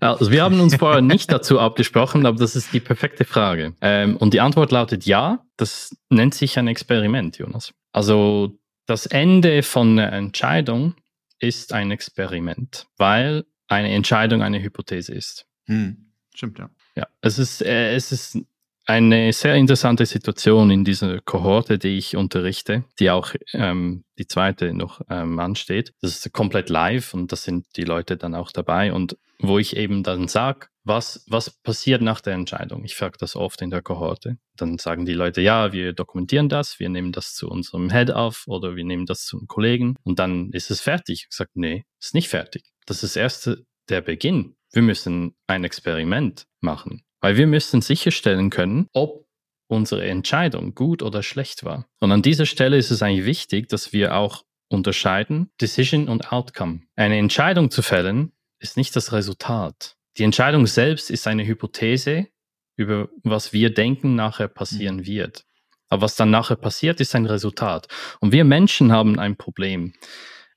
also 0.02 0.30
wir 0.30 0.44
haben 0.44 0.60
uns 0.60 0.76
vorher 0.76 1.02
nicht 1.02 1.32
dazu 1.32 1.60
abgesprochen, 1.60 2.26
aber 2.26 2.38
das 2.38 2.58
ist 2.58 2.74
die 2.74 2.82
perfekte 2.82 3.24
Frage. 3.24 3.74
Ähm, 3.80 4.18
und 4.18 4.34
die 4.34 4.42
Antwort 4.42 4.72
lautet 4.72 5.06
ja. 5.06 5.46
Das 5.56 5.96
nennt 6.10 6.36
sich 6.36 6.60
ein 6.60 6.68
Experiment, 6.68 7.38
Jonas. 7.38 7.74
Also 7.94 8.60
das 8.86 9.06
Ende 9.06 9.64
von 9.64 9.98
einer 9.98 10.12
Entscheidung 10.12 10.96
ist 11.40 11.72
ein 11.72 11.92
Experiment, 11.92 12.88
weil 12.98 13.46
eine 13.68 13.92
Entscheidung 13.92 14.44
eine 14.44 14.62
Hypothese 14.62 15.14
ist. 15.14 15.46
Hm, 15.68 16.12
stimmt, 16.34 16.60
ja. 16.60 16.70
Ja, 16.98 17.08
es 17.22 17.40
ist, 17.40 17.62
äh, 17.62 17.96
es 17.96 18.12
ist 18.12 18.38
eine 18.86 19.34
sehr 19.34 19.56
interessante 19.56 20.06
Situation 20.06 20.69
in 20.69 20.84
dieser 20.84 21.19
Kohorte, 21.21 21.80
die 21.80 21.98
ich 21.98 22.15
unterrichte, 22.15 22.84
die 23.00 23.10
auch 23.10 23.34
ähm, 23.54 24.04
die 24.19 24.28
zweite 24.28 24.74
noch 24.74 25.02
ähm, 25.10 25.39
ansteht. 25.39 25.93
Das 26.02 26.17
ist 26.17 26.34
komplett 26.34 26.69
live 26.69 27.13
und 27.13 27.32
das 27.32 27.43
sind 27.43 27.65
die 27.78 27.84
Leute 27.84 28.17
dann 28.17 28.36
auch 28.36 28.52
dabei 28.52 28.93
und 28.93 29.17
wo 29.39 29.60
ich 29.60 29.76
eben 29.76 30.04
dann 30.04 30.28
sage, 30.28 30.67
was, 30.84 31.26
was 31.28 31.50
passiert 31.50 32.02
nach 32.02 32.21
der 32.21 32.34
Entscheidung? 32.34 32.86
Ich 32.86 32.95
frage 32.95 33.17
das 33.19 33.36
oft 33.36 33.62
in 33.62 33.71
der 33.71 33.82
Kohorte. 33.82 34.38
Dann 34.56 34.78
sagen 34.78 35.06
die 35.06 35.13
Leute, 35.13 35.41
ja, 35.41 35.74
wir 35.74 35.93
dokumentieren 35.93 36.48
das, 36.48 36.80
wir 36.80 36.89
nehmen 36.89 37.12
das 37.12 37.34
zu 37.34 37.50
unserem 37.50 37.89
Head 37.89 38.12
auf 38.12 38.43
oder 38.48 38.76
wir 38.76 38.86
nehmen 38.86 39.08
das 39.08 39.26
zu 39.26 39.38
einem 39.38 39.48
Kollegen 39.48 39.95
und 40.04 40.19
dann 40.19 40.52
ist 40.52 40.69
es 40.69 40.82
fertig. 40.82 41.28
Ich 41.30 41.36
sage, 41.36 41.50
nee, 41.56 41.86
ist 42.00 42.13
nicht 42.13 42.30
fertig. 42.30 42.63
Das 42.86 43.04
ist 43.04 43.15
erst 43.15 43.58
der 43.89 44.02
Beginn. 44.02 44.56
Wir 44.71 44.84
müssen 44.84 45.36
ein 45.48 45.63
Experiment 45.63 46.45
machen. 46.62 47.04
Weil 47.26 47.38
wir 47.38 47.48
müssen 47.48 47.82
sicherstellen 47.82 48.52
können, 48.52 48.88
ob 48.94 49.26
unsere 49.66 50.06
Entscheidung 50.06 50.76
gut 50.76 51.02
oder 51.02 51.24
schlecht 51.24 51.64
war. 51.64 51.88
Und 52.00 52.12
an 52.12 52.22
dieser 52.22 52.46
Stelle 52.46 52.78
ist 52.78 52.92
es 52.92 53.02
eigentlich 53.02 53.26
wichtig, 53.26 53.68
dass 53.68 53.92
wir 53.92 54.16
auch 54.16 54.44
unterscheiden 54.70 55.50
Decision 55.60 56.08
und 56.08 56.32
Outcome. 56.32 56.82
Eine 56.96 57.18
Entscheidung 57.18 57.72
zu 57.72 57.82
fällen 57.82 58.32
ist 58.60 58.78
nicht 58.78 58.96
das 58.96 59.12
Resultat. 59.12 59.98
Die 60.20 60.24
Entscheidung 60.24 60.68
selbst 60.68 61.10
ist 61.10 61.26
eine 61.26 61.48
Hypothese 61.48 62.28
über 62.76 63.10
was 63.24 63.54
wir 63.54 63.74
denken 63.74 64.14
nachher 64.14 64.48
passieren 64.48 64.98
mhm. 64.98 65.08
wird. 65.08 65.46
Aber 65.90 66.04
was 66.04 66.16
dann 66.16 66.30
nachher 66.30 66.58
passiert, 66.58 67.02
ist 67.02 67.16
ein 67.16 67.26
Resultat. 67.26 67.88
Und 68.20 68.34
wir 68.34 68.46
Menschen 68.46 68.92
haben 68.92 69.18
ein 69.18 69.36
Problem. 69.36 69.94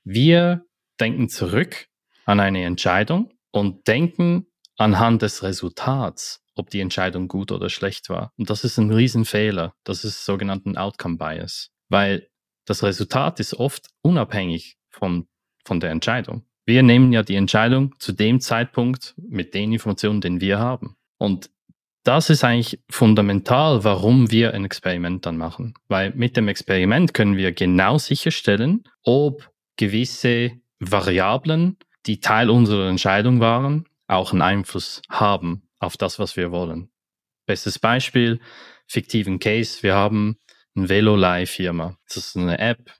Wir 0.03 0.67
denken 0.99 1.29
zurück 1.29 1.87
an 2.25 2.39
eine 2.39 2.63
Entscheidung 2.63 3.33
und 3.49 3.87
denken 3.87 4.45
anhand 4.77 5.23
des 5.23 5.41
Resultats 5.41 6.43
ob 6.59 6.69
die 6.69 6.81
Entscheidung 6.81 7.27
gut 7.27 7.51
oder 7.51 7.69
schlecht 7.69 8.09
war. 8.09 8.31
Und 8.37 8.49
das 8.49 8.63
ist 8.63 8.77
ein 8.77 8.91
Riesenfehler. 8.91 9.73
Das 9.83 10.03
ist 10.03 10.25
sogenannten 10.25 10.77
Outcome 10.77 11.17
Bias, 11.17 11.71
weil 11.89 12.27
das 12.65 12.83
Resultat 12.83 13.39
ist 13.39 13.55
oft 13.55 13.89
unabhängig 14.03 14.77
von, 14.91 15.27
von 15.65 15.79
der 15.79 15.89
Entscheidung. 15.89 16.45
Wir 16.65 16.83
nehmen 16.83 17.11
ja 17.11 17.23
die 17.23 17.35
Entscheidung 17.35 17.95
zu 17.97 18.11
dem 18.11 18.39
Zeitpunkt 18.39 19.15
mit 19.17 19.55
den 19.55 19.73
Informationen, 19.73 20.21
den 20.21 20.39
wir 20.39 20.59
haben. 20.59 20.95
Und 21.17 21.49
das 22.03 22.29
ist 22.29 22.43
eigentlich 22.43 22.79
fundamental, 22.89 23.83
warum 23.83 24.29
wir 24.29 24.53
ein 24.53 24.65
Experiment 24.65 25.25
dann 25.25 25.37
machen. 25.37 25.73
Weil 25.87 26.11
mit 26.11 26.37
dem 26.37 26.47
Experiment 26.47 27.13
können 27.13 27.37
wir 27.37 27.51
genau 27.53 27.97
sicherstellen, 27.97 28.83
ob 29.03 29.49
gewisse 29.77 30.51
Variablen, 30.79 31.77
die 32.05 32.19
Teil 32.19 32.49
unserer 32.49 32.87
Entscheidung 32.87 33.39
waren, 33.39 33.85
auch 34.07 34.31
einen 34.31 34.41
Einfluss 34.41 35.01
haben 35.09 35.63
auf 35.79 35.97
das, 35.97 36.19
was 36.19 36.35
wir 36.35 36.51
wollen. 36.51 36.91
Bestes 37.45 37.79
Beispiel, 37.79 38.39
fiktiven 38.87 39.39
Case, 39.39 39.81
wir 39.81 39.95
haben 39.95 40.37
eine 40.75 40.89
Velo-Leih-Firma. 40.89 41.97
Das 42.07 42.17
ist 42.17 42.37
eine 42.37 42.59
App. 42.59 42.93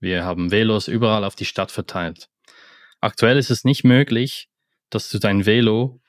Wir 0.00 0.24
haben 0.24 0.50
Velos 0.50 0.88
überall 0.88 1.24
auf 1.24 1.34
die 1.34 1.44
Stadt 1.44 1.72
verteilt. 1.72 2.28
Aktuell 3.00 3.38
ist 3.38 3.50
es 3.50 3.64
nicht 3.64 3.84
möglich, 3.84 4.48
dass 4.90 5.10
du 5.10 5.18
dein 5.18 5.46
Velo 5.46 6.00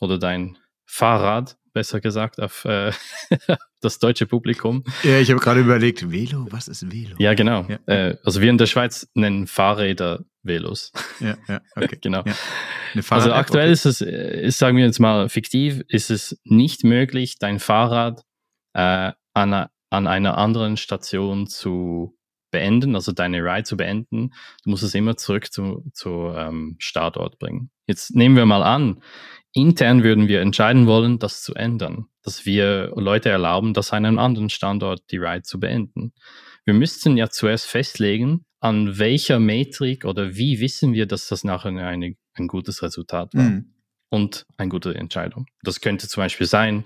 oder 0.00 0.18
dein 0.18 0.58
Fahrrad 0.84 1.56
besser 1.72 2.00
gesagt, 2.00 2.40
auf 2.40 2.64
äh, 2.64 2.92
das 3.80 3.98
deutsche 3.98 4.26
Publikum. 4.26 4.84
Ja, 5.02 5.18
ich 5.18 5.30
habe 5.30 5.40
gerade 5.40 5.60
überlegt, 5.60 6.10
Velo, 6.10 6.46
was 6.50 6.68
ist 6.68 6.90
Velo? 6.92 7.16
Ja, 7.18 7.34
genau. 7.34 7.66
Ja. 7.68 7.78
Äh, 7.86 8.16
also 8.24 8.40
wir 8.40 8.50
in 8.50 8.58
der 8.58 8.66
Schweiz 8.66 9.08
nennen 9.14 9.46
Fahrräder 9.46 10.24
Velos. 10.42 10.92
Ja, 11.20 11.36
ja, 11.48 11.60
okay. 11.76 11.98
genau. 12.02 12.22
Ja. 12.26 12.34
Also 13.10 13.32
aktuell 13.32 13.66
okay. 13.66 13.72
ist 13.72 13.86
es, 13.86 14.00
ist, 14.00 14.58
sagen 14.58 14.76
wir 14.76 14.84
jetzt 14.84 14.98
mal 14.98 15.28
fiktiv, 15.28 15.82
ist 15.88 16.10
es 16.10 16.40
nicht 16.44 16.84
möglich, 16.84 17.38
dein 17.38 17.58
Fahrrad 17.58 18.22
äh, 18.74 19.12
an, 19.34 19.66
an 19.90 20.06
einer 20.06 20.38
anderen 20.38 20.76
Station 20.76 21.46
zu 21.46 22.16
beenden, 22.50 22.94
also 22.94 23.12
deine 23.12 23.38
Ride 23.42 23.64
zu 23.64 23.76
beenden. 23.76 24.32
Du 24.62 24.70
musst 24.70 24.82
es 24.82 24.94
immer 24.94 25.16
zurück 25.16 25.52
zu, 25.52 25.84
zu 25.92 26.32
ähm, 26.36 26.76
Startort 26.78 27.38
bringen. 27.38 27.70
Jetzt 27.86 28.14
nehmen 28.14 28.36
wir 28.36 28.46
mal 28.46 28.62
an, 28.62 29.02
intern 29.52 30.02
würden 30.02 30.28
wir 30.28 30.40
entscheiden 30.40 30.86
wollen, 30.86 31.18
das 31.18 31.42
zu 31.42 31.54
ändern, 31.54 32.06
dass 32.22 32.46
wir 32.46 32.92
Leute 32.96 33.28
erlauben, 33.28 33.74
das 33.74 33.92
an 33.92 34.04
einem 34.04 34.18
anderen 34.18 34.50
Standort 34.50 35.02
die 35.10 35.18
Ride 35.18 35.42
zu 35.42 35.60
beenden. 35.60 36.12
Wir 36.64 36.74
müssten 36.74 37.16
ja 37.16 37.28
zuerst 37.28 37.66
festlegen, 37.66 38.44
an 38.60 38.98
welcher 38.98 39.40
Metrik 39.40 40.04
oder 40.04 40.36
wie 40.36 40.60
wissen 40.60 40.94
wir, 40.94 41.06
dass 41.06 41.28
das 41.28 41.42
nachher 41.44 41.70
eine, 41.70 42.14
ein 42.34 42.46
gutes 42.46 42.82
Resultat 42.82 43.34
war 43.34 43.42
mhm. 43.42 43.74
und 44.08 44.46
eine 44.56 44.68
gute 44.68 44.94
Entscheidung. 44.94 45.46
Das 45.62 45.80
könnte 45.80 46.08
zum 46.08 46.22
Beispiel 46.22 46.46
sein, 46.46 46.84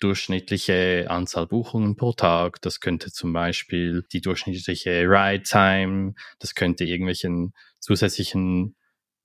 durchschnittliche 0.00 1.06
Anzahl 1.08 1.46
Buchungen 1.46 1.96
pro 1.96 2.12
Tag, 2.12 2.60
das 2.62 2.80
könnte 2.80 3.12
zum 3.12 3.32
Beispiel 3.32 4.04
die 4.12 4.20
durchschnittliche 4.20 5.04
Ride 5.08 5.44
Time, 5.44 6.14
das 6.40 6.56
könnte 6.56 6.84
irgendwelchen 6.84 7.54
zusätzlichen 7.78 8.74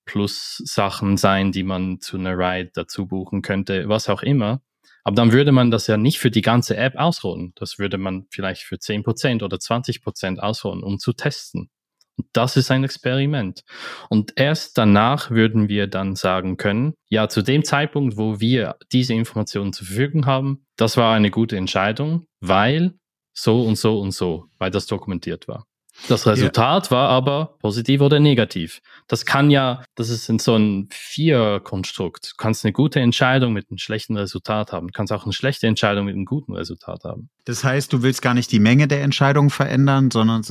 Plus-Sachen 0.10 1.18
sein, 1.18 1.52
die 1.52 1.62
man 1.62 2.02
zu 2.02 2.18
einer 2.18 2.36
Ride 2.36 2.72
dazu 2.74 3.06
buchen 3.06 3.44
könnte, 3.44 3.88
was 3.90 4.10
auch 4.10 4.24
immer. 4.24 4.64
Aber 5.04 5.16
dann 5.16 5.32
würde 5.32 5.52
man 5.52 5.70
das 5.70 5.86
ja 5.86 5.98
nicht 5.98 6.18
für 6.18 6.32
die 6.32 6.42
ganze 6.42 6.76
App 6.78 6.96
ausrollen. 6.96 7.54
Das 7.56 7.78
würde 7.78 8.00
man 8.00 8.26
vielleicht 8.32 8.64
für 8.64 8.78
10% 8.78 9.44
oder 9.44 9.58
20% 9.58 10.40
ausrollen, 10.40 10.84
um 10.84 10.98
zu 10.98 11.14
testen. 11.14 11.70
Und 12.18 12.26
das 12.34 12.58
ist 12.58 12.72
ein 12.72 12.84
Experiment. 12.84 13.62
Und 14.10 14.34
erst 14.36 14.80
danach 14.80 15.30
würden 15.30 15.70
wir 15.70 15.86
dann 15.86 16.16
sagen 16.16 16.58
können, 16.58 16.96
ja, 17.08 17.30
zu 17.30 17.44
dem 17.44 17.64
Zeitpunkt, 17.64 18.18
wo 18.18 18.40
wir 18.40 18.78
diese 18.92 19.14
Informationen 19.14 19.74
zur 19.74 19.86
Verfügung 19.86 20.26
haben, 20.26 20.66
das 20.76 20.98
war 20.98 21.14
eine 21.14 21.30
gute 21.30 21.56
Entscheidung, 21.56 22.26
weil 22.40 22.96
so 23.34 23.62
und 23.62 23.76
so 23.76 24.00
und 24.00 24.12
so, 24.12 24.48
weil 24.58 24.72
das 24.72 24.88
dokumentiert 24.88 25.48
war. 25.48 25.68
Das 26.08 26.26
Resultat 26.26 26.86
ja. 26.86 26.92
war 26.92 27.10
aber 27.10 27.58
positiv 27.60 28.02
oder 28.02 28.20
negativ. 28.20 28.82
Das 29.08 29.26
kann 29.26 29.52
ja, 29.52 29.84
das 29.96 30.10
ist 30.10 30.30
in 30.30 30.40
so 30.40 30.56
ein 30.56 30.88
Vier-Konstrukt. 30.92 32.32
Du 32.32 32.36
kannst 32.38 32.66
eine 32.66 32.72
gute 32.72 33.00
Entscheidung 33.00 33.54
mit 33.54 33.70
einem 33.70 33.78
schlechten 33.78 34.18
Resultat 34.18 34.72
haben. 34.72 34.88
Du 34.88 34.94
kannst 34.94 35.12
auch 35.12 35.24
eine 35.24 35.34
schlechte 35.34 35.68
Entscheidung 35.68 36.06
mit 36.06 36.16
einem 36.16 36.26
guten 36.26 36.54
Resultat 36.54 37.04
haben. 37.04 37.30
Das 37.46 37.64
heißt, 37.64 37.92
du 37.92 38.02
willst 38.02 38.22
gar 38.22 38.34
nicht 38.34 38.52
die 38.52 38.60
Menge 38.60 38.88
der 38.88 39.04
Entscheidungen 39.04 39.50
verändern, 39.50 40.12
sondern 40.12 40.44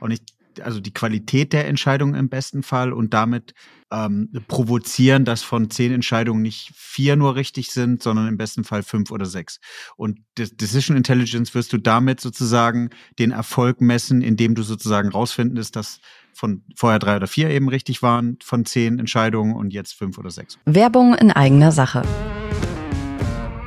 auch 0.00 0.08
nicht 0.08 0.24
also 0.60 0.80
die 0.80 0.92
Qualität 0.92 1.52
der 1.52 1.66
Entscheidung 1.66 2.14
im 2.14 2.28
besten 2.28 2.62
Fall 2.62 2.92
und 2.92 3.14
damit 3.14 3.54
ähm, 3.90 4.30
provozieren, 4.48 5.24
dass 5.24 5.42
von 5.42 5.70
zehn 5.70 5.92
Entscheidungen 5.92 6.42
nicht 6.42 6.70
vier 6.74 7.16
nur 7.16 7.36
richtig 7.36 7.70
sind, 7.70 8.02
sondern 8.02 8.28
im 8.28 8.36
besten 8.36 8.64
Fall 8.64 8.82
fünf 8.82 9.10
oder 9.10 9.26
sechs. 9.26 9.60
Und 9.96 10.20
Decision 10.36 10.96
Intelligence 10.96 11.54
wirst 11.54 11.72
du 11.72 11.78
damit 11.78 12.20
sozusagen 12.20 12.90
den 13.18 13.30
Erfolg 13.30 13.80
messen, 13.80 14.22
indem 14.22 14.54
du 14.54 14.62
sozusagen 14.62 15.10
rausfindest, 15.10 15.76
dass 15.76 16.00
von 16.34 16.62
vorher 16.76 16.98
drei 16.98 17.16
oder 17.16 17.26
vier 17.26 17.50
eben 17.50 17.68
richtig 17.68 18.02
waren 18.02 18.38
von 18.42 18.64
zehn 18.64 18.98
Entscheidungen 18.98 19.54
und 19.54 19.72
jetzt 19.72 19.92
fünf 19.92 20.18
oder 20.18 20.30
sechs. 20.30 20.58
Werbung 20.64 21.14
in 21.14 21.30
eigener 21.30 21.72
Sache. 21.72 22.02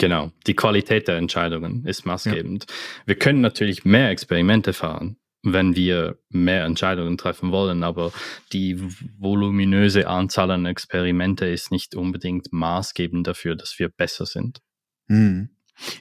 Genau, 0.00 0.32
die 0.46 0.54
Qualität 0.54 1.08
der 1.08 1.18
Entscheidungen 1.18 1.84
ist 1.84 2.06
maßgebend. 2.06 2.64
Ja. 2.66 2.74
Wir 3.04 3.16
können 3.16 3.42
natürlich 3.42 3.84
mehr 3.84 4.08
Experimente 4.08 4.72
fahren, 4.72 5.18
wenn 5.42 5.76
wir 5.76 6.18
mehr 6.30 6.64
Entscheidungen 6.64 7.18
treffen 7.18 7.52
wollen, 7.52 7.82
aber 7.82 8.10
die 8.54 8.80
voluminöse 9.18 10.08
Anzahl 10.08 10.52
an 10.52 10.64
Experimente 10.64 11.44
ist 11.44 11.70
nicht 11.70 11.94
unbedingt 11.94 12.50
maßgebend 12.50 13.26
dafür, 13.26 13.56
dass 13.56 13.78
wir 13.78 13.90
besser 13.90 14.24
sind. 14.24 14.60
Hm. 15.08 15.50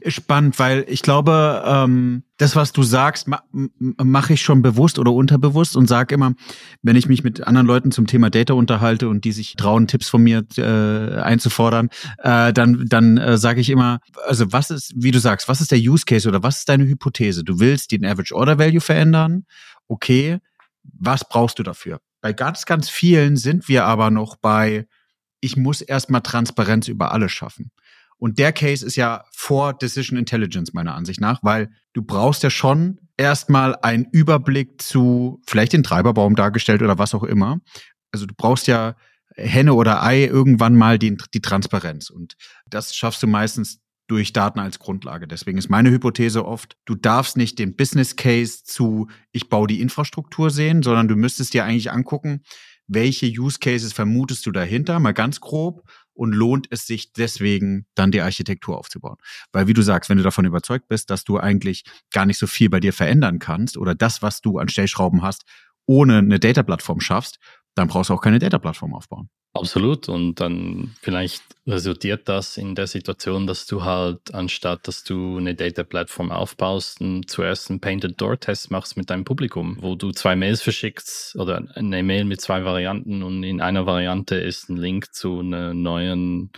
Spannend, 0.06 0.60
weil 0.60 0.86
ich 0.88 1.02
glaube, 1.02 1.64
ähm, 1.66 2.24
das, 2.38 2.56
was 2.56 2.72
du 2.72 2.84
sagst, 2.84 3.28
ma 3.28 3.42
mache 3.52 4.34
ich 4.34 4.42
schon 4.42 4.62
bewusst 4.62 5.00
oder 5.00 5.12
unterbewusst 5.12 5.76
und 5.76 5.88
sage 5.88 6.16
immer, 6.16 6.34
wenn 6.82 6.96
ich 6.96 7.08
mich 7.08 7.24
mit 7.24 7.46
anderen 7.46 7.68
Leuten 7.68 7.92
zum 7.92 8.08
Thema 8.08 8.30
Data 8.30 8.54
unterhalte 8.54 9.10
und 9.10 9.26
die 9.26 9.32
sich 9.32 9.56
trauen, 9.56 9.88
Tipps 9.88 10.10
von 10.10 10.24
mir 10.24 10.46
äh, 10.58 11.20
einzufordern, 11.22 11.90
äh, 12.20 12.54
dann, 12.54 12.86
dann 12.88 13.18
äh, 13.18 13.38
sage 13.38 13.62
ich 13.62 13.70
immer, 13.70 14.00
also 14.26 14.52
was 14.52 14.70
ist, 14.70 14.94
wie 14.96 15.12
du 15.12 15.20
sagst, 15.20 15.48
was 15.48 15.62
ist 15.62 15.72
der 15.72 15.80
Use 15.80 16.06
Case 16.06 16.28
oder 16.28 16.44
was 16.44 16.60
ist 16.60 16.70
deine 16.70 16.86
Hypothese? 16.86 17.44
Du 17.44 17.60
willst 17.60 17.92
den 17.92 18.06
Average 18.06 18.36
Order 18.36 18.58
Value 18.58 18.82
verändern, 18.82 19.46
okay, 19.88 20.40
was 20.84 21.28
brauchst 21.28 21.60
du 21.60 21.64
dafür? 21.64 22.00
Bei 22.22 22.34
ganz, 22.34 22.66
ganz 22.66 22.90
vielen 22.90 23.38
sind 23.38 23.68
wir 23.68 23.86
aber 23.86 24.12
noch 24.12 24.36
bei, 24.36 24.88
ich 25.42 25.56
muss 25.56 25.82
erstmal 25.82 26.22
Transparenz 26.22 26.88
über 26.88 27.12
alles 27.12 27.32
schaffen. 27.32 27.72
Und 28.20 28.38
der 28.38 28.52
Case 28.52 28.86
ist 28.86 28.98
ja 28.98 29.24
vor 29.32 29.74
Decision 29.74 30.20
Intelligence 30.20 30.74
meiner 30.74 30.94
Ansicht 30.94 31.22
nach, 31.22 31.40
weil 31.42 31.70
du 31.94 32.02
brauchst 32.02 32.44
ja 32.44 32.50
schon 32.50 33.00
erstmal 33.18 33.76
einen 33.78 34.06
Überblick 34.12 34.82
zu 34.82 35.42
vielleicht 35.48 35.74
den 35.74 35.84
Treiberbaum 35.84 36.36
dargestellt 36.36 36.82
oder 36.82 36.98
was 36.98 37.16
auch 37.16 37.24
immer. 37.24 37.60
Also 38.12 38.26
du 38.26 38.34
brauchst 38.36 38.68
ja 38.68 38.96
Henne 39.36 39.74
oder 39.74 40.04
Ei 40.04 40.26
irgendwann 40.26 40.76
mal 40.76 41.00
die, 41.00 41.18
die 41.34 41.42
Transparenz. 41.42 42.10
Und 42.10 42.36
das 42.68 42.94
schaffst 42.96 43.24
du 43.24 43.28
meistens 43.28 43.80
durch 44.08 44.34
Daten 44.34 44.60
als 44.60 44.80
Grundlage. 44.80 45.28
Deswegen 45.28 45.58
ist 45.58 45.70
meine 45.70 45.92
Hypothese 45.92 46.46
oft, 46.46 46.76
du 46.86 46.96
darfst 46.96 47.38
nicht 47.38 47.60
den 47.60 47.76
Business 47.76 48.16
Case 48.16 48.64
zu, 48.64 49.08
ich 49.32 49.50
baue 49.50 49.68
die 49.68 49.82
Infrastruktur 49.82 50.50
sehen, 50.50 50.82
sondern 50.82 51.08
du 51.08 51.16
müsstest 51.16 51.54
dir 51.54 51.64
eigentlich 51.64 51.92
angucken, 51.92 52.42
welche 52.88 53.28
Use 53.28 53.60
Cases 53.60 53.94
vermutest 53.94 54.46
du 54.48 54.52
dahinter, 54.52 55.00
mal 55.00 55.14
ganz 55.14 55.40
grob, 55.40 55.88
und 56.20 56.34
lohnt 56.34 56.68
es 56.70 56.86
sich 56.86 57.14
deswegen 57.14 57.86
dann 57.96 58.12
die 58.12 58.20
Architektur 58.22 58.78
aufzubauen. 58.78 59.16
Weil 59.54 59.68
wie 59.68 59.74
du 59.74 59.82
sagst, 59.82 60.10
wenn 60.10 60.18
du 60.18 60.24
davon 60.24 60.44
überzeugt 60.44 60.90
bist, 60.90 61.10
dass 61.10 61.24
du 61.24 61.38
eigentlich 61.38 61.86
gar 62.12 62.26
nicht 62.26 62.38
so 62.38 62.46
viel 62.46 62.70
bei 62.70 62.82
dir 62.82 62.92
verändern 62.92 63.40
kannst 63.40 63.78
oder 63.78 63.96
das, 63.96 64.22
was 64.22 64.42
du 64.42 64.60
an 64.60 64.68
Stellschrauben 64.68 65.22
hast, 65.24 65.46
ohne 65.86 66.18
eine 66.18 66.40
Data-Plattform 66.40 67.00
schaffst, 67.00 67.40
dann 67.80 67.88
brauchst 67.88 68.10
du 68.10 68.14
auch 68.14 68.22
keine 68.22 68.40
Data-Plattform 68.40 68.94
aufbauen. 68.94 69.30
Absolut. 69.54 70.10
Und 70.10 70.40
dann 70.40 70.96
vielleicht 71.02 71.44
resultiert 71.66 72.28
das 72.30 72.58
in 72.58 72.76
der 72.76 72.88
Situation, 72.88 73.48
dass 73.48 73.66
du 73.66 73.84
halt, 73.84 74.34
anstatt 74.34 74.88
dass 74.88 75.04
du 75.04 75.38
eine 75.38 75.56
Data-Plattform 75.56 76.32
aufbaust, 76.32 77.00
zuerst 77.28 77.70
einen 77.70 77.80
Painted 77.80 78.20
Door-Test 78.22 78.70
machst 78.70 78.98
mit 78.98 79.10
deinem 79.10 79.24
Publikum, 79.24 79.78
wo 79.80 79.96
du 79.96 80.12
zwei 80.12 80.36
Mails 80.36 80.62
verschickst 80.62 81.36
oder 81.36 81.66
eine 81.76 82.04
Mail 82.04 82.26
mit 82.26 82.42
zwei 82.42 82.64
Varianten 82.64 83.24
und 83.24 83.44
in 83.44 83.62
einer 83.62 83.86
Variante 83.86 84.36
ist 84.36 84.70
ein 84.70 84.78
Link 84.78 85.14
zu 85.14 85.40
einer 85.40 85.74
neuen 85.74 86.52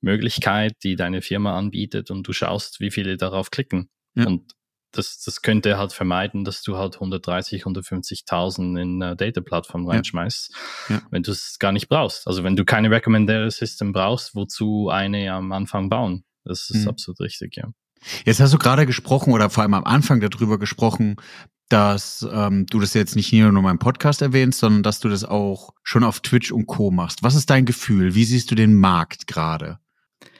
Möglichkeit, 0.00 0.74
die 0.82 0.96
deine 0.96 1.22
Firma 1.22 1.56
anbietet 1.56 2.10
und 2.10 2.26
du 2.26 2.32
schaust, 2.32 2.80
wie 2.80 2.90
viele 2.90 3.16
darauf 3.16 3.50
klicken. 3.50 3.88
Ja. 4.14 4.26
Und 4.26 4.55
das, 4.96 5.20
das 5.22 5.42
könnte 5.42 5.78
halt 5.78 5.92
vermeiden, 5.92 6.44
dass 6.44 6.62
du 6.62 6.76
halt 6.76 6.94
130, 6.94 7.64
150.000 7.64 8.80
in 8.80 9.02
eine 9.02 9.16
Data-Plattform 9.16 9.88
reinschmeißt, 9.88 10.54
ja. 10.88 10.96
Ja. 10.96 11.02
wenn 11.10 11.22
du 11.22 11.32
es 11.32 11.58
gar 11.58 11.72
nicht 11.72 11.88
brauchst. 11.88 12.26
Also 12.26 12.44
wenn 12.44 12.56
du 12.56 12.64
keine 12.64 12.90
Recommendary 12.90 13.50
System 13.50 13.92
brauchst, 13.92 14.34
wozu 14.34 14.88
eine 14.90 15.32
am 15.32 15.52
Anfang 15.52 15.88
bauen? 15.88 16.24
Das 16.44 16.70
ist 16.70 16.82
mhm. 16.82 16.88
absolut 16.88 17.20
richtig, 17.20 17.56
ja. 17.56 17.68
Jetzt 18.24 18.40
hast 18.40 18.54
du 18.54 18.58
gerade 18.58 18.86
gesprochen 18.86 19.32
oder 19.32 19.50
vor 19.50 19.62
allem 19.62 19.74
am 19.74 19.84
Anfang 19.84 20.20
darüber 20.20 20.58
gesprochen, 20.58 21.16
dass 21.68 22.26
ähm, 22.30 22.66
du 22.66 22.78
das 22.78 22.94
jetzt 22.94 23.16
nicht 23.16 23.32
nur 23.32 23.48
in 23.48 23.54
meinem 23.54 23.78
Podcast 23.78 24.22
erwähnst, 24.22 24.60
sondern 24.60 24.82
dass 24.82 25.00
du 25.00 25.08
das 25.08 25.24
auch 25.24 25.74
schon 25.82 26.04
auf 26.04 26.20
Twitch 26.20 26.52
und 26.52 26.66
Co. 26.66 26.90
machst. 26.90 27.22
Was 27.22 27.34
ist 27.34 27.50
dein 27.50 27.64
Gefühl? 27.64 28.14
Wie 28.14 28.24
siehst 28.24 28.50
du 28.50 28.54
den 28.54 28.74
Markt 28.74 29.26
gerade? 29.26 29.78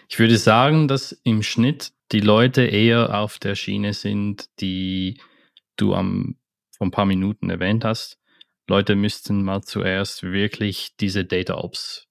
Ich 0.08 0.18
würde 0.18 0.38
sagen, 0.38 0.86
dass 0.86 1.12
im 1.24 1.42
Schnitt 1.42 1.92
die 2.12 2.20
Leute 2.20 2.62
eher 2.62 3.18
auf 3.18 3.38
der 3.38 3.54
Schiene 3.54 3.92
sind, 3.92 4.48
die 4.60 5.20
du 5.76 5.94
am, 5.94 6.36
vor 6.76 6.86
ein 6.86 6.92
paar 6.92 7.06
Minuten 7.06 7.50
erwähnt 7.50 7.84
hast. 7.84 8.18
Leute 8.68 8.96
müssten 8.96 9.42
mal 9.42 9.62
zuerst 9.62 10.22
wirklich 10.22 10.96
diese 10.96 11.24
Data 11.24 11.54
Ops 11.56 12.06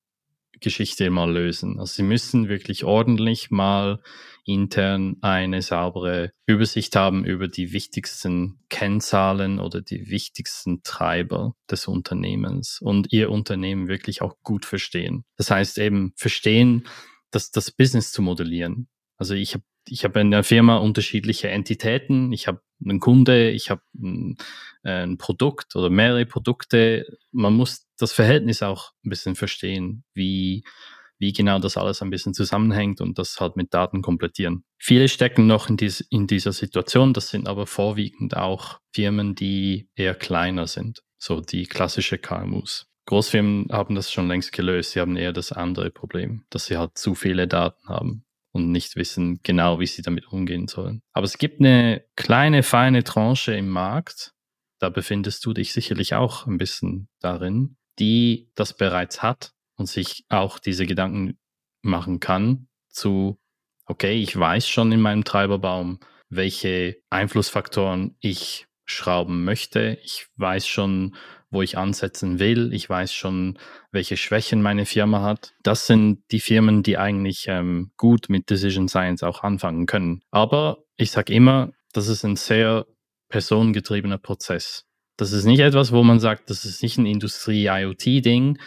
Geschichte 0.59 1.09
mal 1.09 1.31
lösen. 1.31 1.79
Also 1.79 1.93
sie 1.95 2.03
müssen 2.03 2.47
wirklich 2.49 2.83
ordentlich 2.83 3.51
mal 3.51 4.01
intern 4.45 5.17
eine 5.21 5.61
saubere 5.61 6.31
Übersicht 6.45 6.95
haben 6.95 7.25
über 7.25 7.47
die 7.47 7.73
wichtigsten 7.73 8.59
Kennzahlen 8.69 9.59
oder 9.59 9.81
die 9.81 10.09
wichtigsten 10.09 10.83
Treiber 10.83 11.55
des 11.69 11.87
Unternehmens 11.87 12.79
und 12.81 13.11
ihr 13.11 13.31
Unternehmen 13.31 13.87
wirklich 13.87 14.21
auch 14.21 14.35
gut 14.43 14.65
verstehen. 14.65 15.25
Das 15.35 15.51
heißt 15.51 15.77
eben 15.79 16.13
verstehen, 16.15 16.87
dass 17.31 17.51
das 17.51 17.71
Business 17.71 18.11
zu 18.11 18.21
modellieren. 18.21 18.87
Also 19.17 19.33
ich 19.33 19.53
habe 19.55 19.63
ich 19.87 20.03
habe 20.03 20.19
in 20.19 20.31
der 20.31 20.43
Firma 20.43 20.77
unterschiedliche 20.77 21.49
Entitäten. 21.49 22.31
Ich 22.31 22.47
habe 22.47 22.61
einen 22.83 22.99
Kunde, 22.99 23.51
ich 23.51 23.69
habe 23.69 23.81
ein, 23.95 24.37
äh, 24.83 25.03
ein, 25.03 25.17
Produkt 25.17 25.75
oder 25.75 25.89
mehrere 25.89 26.25
Produkte. 26.25 27.17
Man 27.31 27.53
muss 27.53 27.87
das 27.97 28.11
Verhältnis 28.11 28.63
auch 28.63 28.91
ein 29.03 29.09
bisschen 29.09 29.35
verstehen, 29.35 30.03
wie, 30.13 30.63
wie 31.19 31.33
genau 31.33 31.59
das 31.59 31.77
alles 31.77 32.01
ein 32.01 32.09
bisschen 32.09 32.33
zusammenhängt 32.33 32.99
und 32.99 33.17
das 33.17 33.39
halt 33.39 33.55
mit 33.55 33.73
Daten 33.73 34.01
komplettieren. 34.01 34.65
Viele 34.77 35.07
stecken 35.07 35.47
noch 35.47 35.69
in, 35.69 35.77
dies, 35.77 36.01
in 36.01 36.27
dieser 36.27 36.51
Situation. 36.51 37.13
Das 37.13 37.29
sind 37.29 37.47
aber 37.47 37.67
vorwiegend 37.67 38.35
auch 38.35 38.79
Firmen, 38.93 39.35
die 39.35 39.89
eher 39.95 40.15
kleiner 40.15 40.67
sind. 40.67 41.01
So 41.17 41.41
die 41.41 41.65
klassische 41.65 42.17
KMUs. 42.17 42.87
Großfirmen 43.07 43.67
haben 43.71 43.93
das 43.93 44.11
schon 44.11 44.27
längst 44.27 44.51
gelöst. 44.51 44.91
Sie 44.91 44.99
haben 44.99 45.15
eher 45.15 45.31
das 45.31 45.51
andere 45.51 45.91
Problem, 45.91 46.43
dass 46.49 46.65
sie 46.65 46.77
halt 46.77 46.97
zu 46.97 47.13
viele 47.13 47.47
Daten 47.47 47.87
haben 47.87 48.25
und 48.55 48.71
nicht 48.71 48.95
wissen 48.95 49.41
genau, 49.43 49.81
wie 49.81 49.85
sie 49.85 50.01
damit 50.01 50.31
umgehen 50.31 50.69
sollen. 50.69 51.01
Aber 51.11 51.25
es 51.25 51.37
gibt 51.37 51.59
eine 51.59 52.05
kleine, 52.15 52.63
feine 52.63 53.03
Tranche 53.03 53.53
im 53.53 53.67
Markt, 53.67 54.31
da 54.79 54.87
befindest 54.87 55.45
du 55.45 55.51
dich 55.51 55.73
sicherlich 55.73 56.15
auch 56.15 56.47
ein 56.47 56.57
bisschen 56.57 57.09
darin, 57.19 57.75
die 57.99 58.49
das 58.55 58.75
bereits 58.75 59.21
hat 59.21 59.51
und 59.75 59.87
sich 59.87 60.23
auch 60.29 60.57
diese 60.57 60.85
Gedanken 60.85 61.37
machen 61.81 62.21
kann 62.21 62.69
zu, 62.87 63.37
okay, 63.87 64.21
ich 64.21 64.39
weiß 64.39 64.69
schon 64.69 64.93
in 64.93 65.01
meinem 65.01 65.25
Treiberbaum, 65.25 65.99
welche 66.29 66.95
Einflussfaktoren 67.09 68.15
ich 68.21 68.67
schrauben 68.85 69.43
möchte. 69.43 69.97
Ich 70.01 70.27
weiß 70.37 70.65
schon, 70.65 71.15
wo 71.55 71.63
ich 71.63 71.77
ansetzen 71.77 72.37
will. 72.37 72.71
Ich 72.73 72.87
weiß 72.87 73.11
schon, 73.13 73.57
welche 73.91 74.17
Schwächen 74.17 74.61
meine 74.61 74.85
Firma 74.85 75.23
hat. 75.23 75.55
Das 75.63 75.87
sind 75.87 76.19
die 76.31 76.39
Firmen, 76.39 76.83
die 76.83 76.99
eigentlich 76.99 77.45
ähm, 77.47 77.91
gut 77.97 78.29
mit 78.29 78.51
Decision 78.51 78.87
Science 78.87 79.23
auch 79.23 79.41
anfangen 79.41 79.87
können. 79.87 80.21
Aber 80.29 80.83
ich 80.97 81.09
sage 81.09 81.33
immer, 81.33 81.71
das 81.93 82.07
ist 82.07 82.23
ein 82.23 82.35
sehr 82.35 82.85
personengetriebener 83.29 84.19
Prozess. 84.19 84.85
Das 85.17 85.31
ist 85.31 85.45
nicht 85.45 85.61
etwas, 85.61 85.91
wo 85.91 86.03
man 86.03 86.19
sagt, 86.19 86.49
das 86.49 86.65
ist 86.65 86.83
nicht 86.83 86.97
ein 86.97 87.05
Industrie-IoT-Ding, 87.05 88.59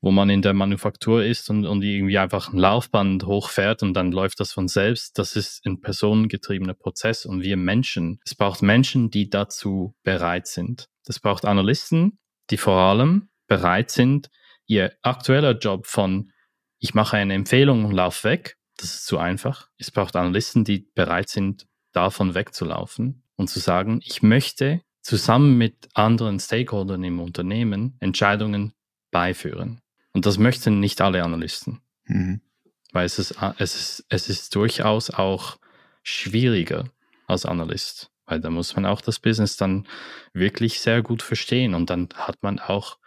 wo 0.00 0.10
man 0.10 0.30
in 0.30 0.42
der 0.42 0.54
Manufaktur 0.54 1.24
ist 1.24 1.50
und, 1.50 1.66
und 1.66 1.82
irgendwie 1.82 2.18
einfach 2.18 2.52
ein 2.52 2.58
Laufband 2.58 3.24
hochfährt 3.26 3.82
und 3.82 3.94
dann 3.94 4.12
läuft 4.12 4.40
das 4.40 4.52
von 4.52 4.68
selbst. 4.68 5.18
Das 5.18 5.34
ist 5.34 5.64
ein 5.66 5.80
personengetriebener 5.80 6.74
Prozess 6.74 7.26
und 7.26 7.42
wir 7.42 7.56
Menschen, 7.56 8.20
es 8.24 8.34
braucht 8.34 8.62
Menschen, 8.62 9.10
die 9.10 9.28
dazu 9.28 9.94
bereit 10.04 10.46
sind. 10.46 10.88
Es 11.06 11.18
braucht 11.18 11.44
Analysten, 11.44 12.18
die 12.50 12.58
vor 12.58 12.76
allem 12.76 13.28
bereit 13.46 13.90
sind, 13.90 14.30
ihr 14.66 14.92
aktueller 15.02 15.58
Job 15.58 15.86
von 15.86 16.30
ich 16.80 16.94
mache 16.94 17.16
eine 17.16 17.34
Empfehlung 17.34 17.84
und 17.84 17.92
lauf 17.92 18.22
weg, 18.22 18.56
das 18.76 18.94
ist 18.94 19.06
zu 19.06 19.18
einfach. 19.18 19.68
Es 19.78 19.90
braucht 19.90 20.14
Analysten, 20.14 20.64
die 20.64 20.88
bereit 20.94 21.28
sind, 21.28 21.66
davon 21.92 22.34
wegzulaufen 22.34 23.24
und 23.36 23.48
zu 23.48 23.58
sagen, 23.58 24.00
ich 24.04 24.22
möchte 24.22 24.82
zusammen 25.02 25.58
mit 25.58 25.88
anderen 25.94 26.38
Stakeholdern 26.38 27.02
im 27.02 27.18
Unternehmen 27.18 27.96
Entscheidungen 27.98 28.74
beiführen. 29.10 29.80
Und 30.18 30.26
das 30.26 30.36
möchten 30.36 30.80
nicht 30.80 31.00
alle 31.00 31.22
Analysten. 31.22 31.80
Mhm. 32.06 32.40
Weil 32.90 33.06
es 33.06 33.20
ist, 33.20 33.36
es, 33.58 33.76
ist, 33.76 34.06
es 34.08 34.28
ist 34.28 34.52
durchaus 34.52 35.10
auch 35.10 35.58
schwieriger 36.02 36.90
als 37.28 37.46
Analyst. 37.46 38.10
Weil 38.26 38.40
da 38.40 38.50
muss 38.50 38.74
man 38.74 38.84
auch 38.84 39.00
das 39.00 39.20
Business 39.20 39.56
dann 39.56 39.86
wirklich 40.32 40.80
sehr 40.80 41.02
gut 41.02 41.22
verstehen 41.22 41.72
und 41.72 41.88
dann 41.88 42.08
hat 42.16 42.42
man 42.42 42.58
auch 42.58 42.98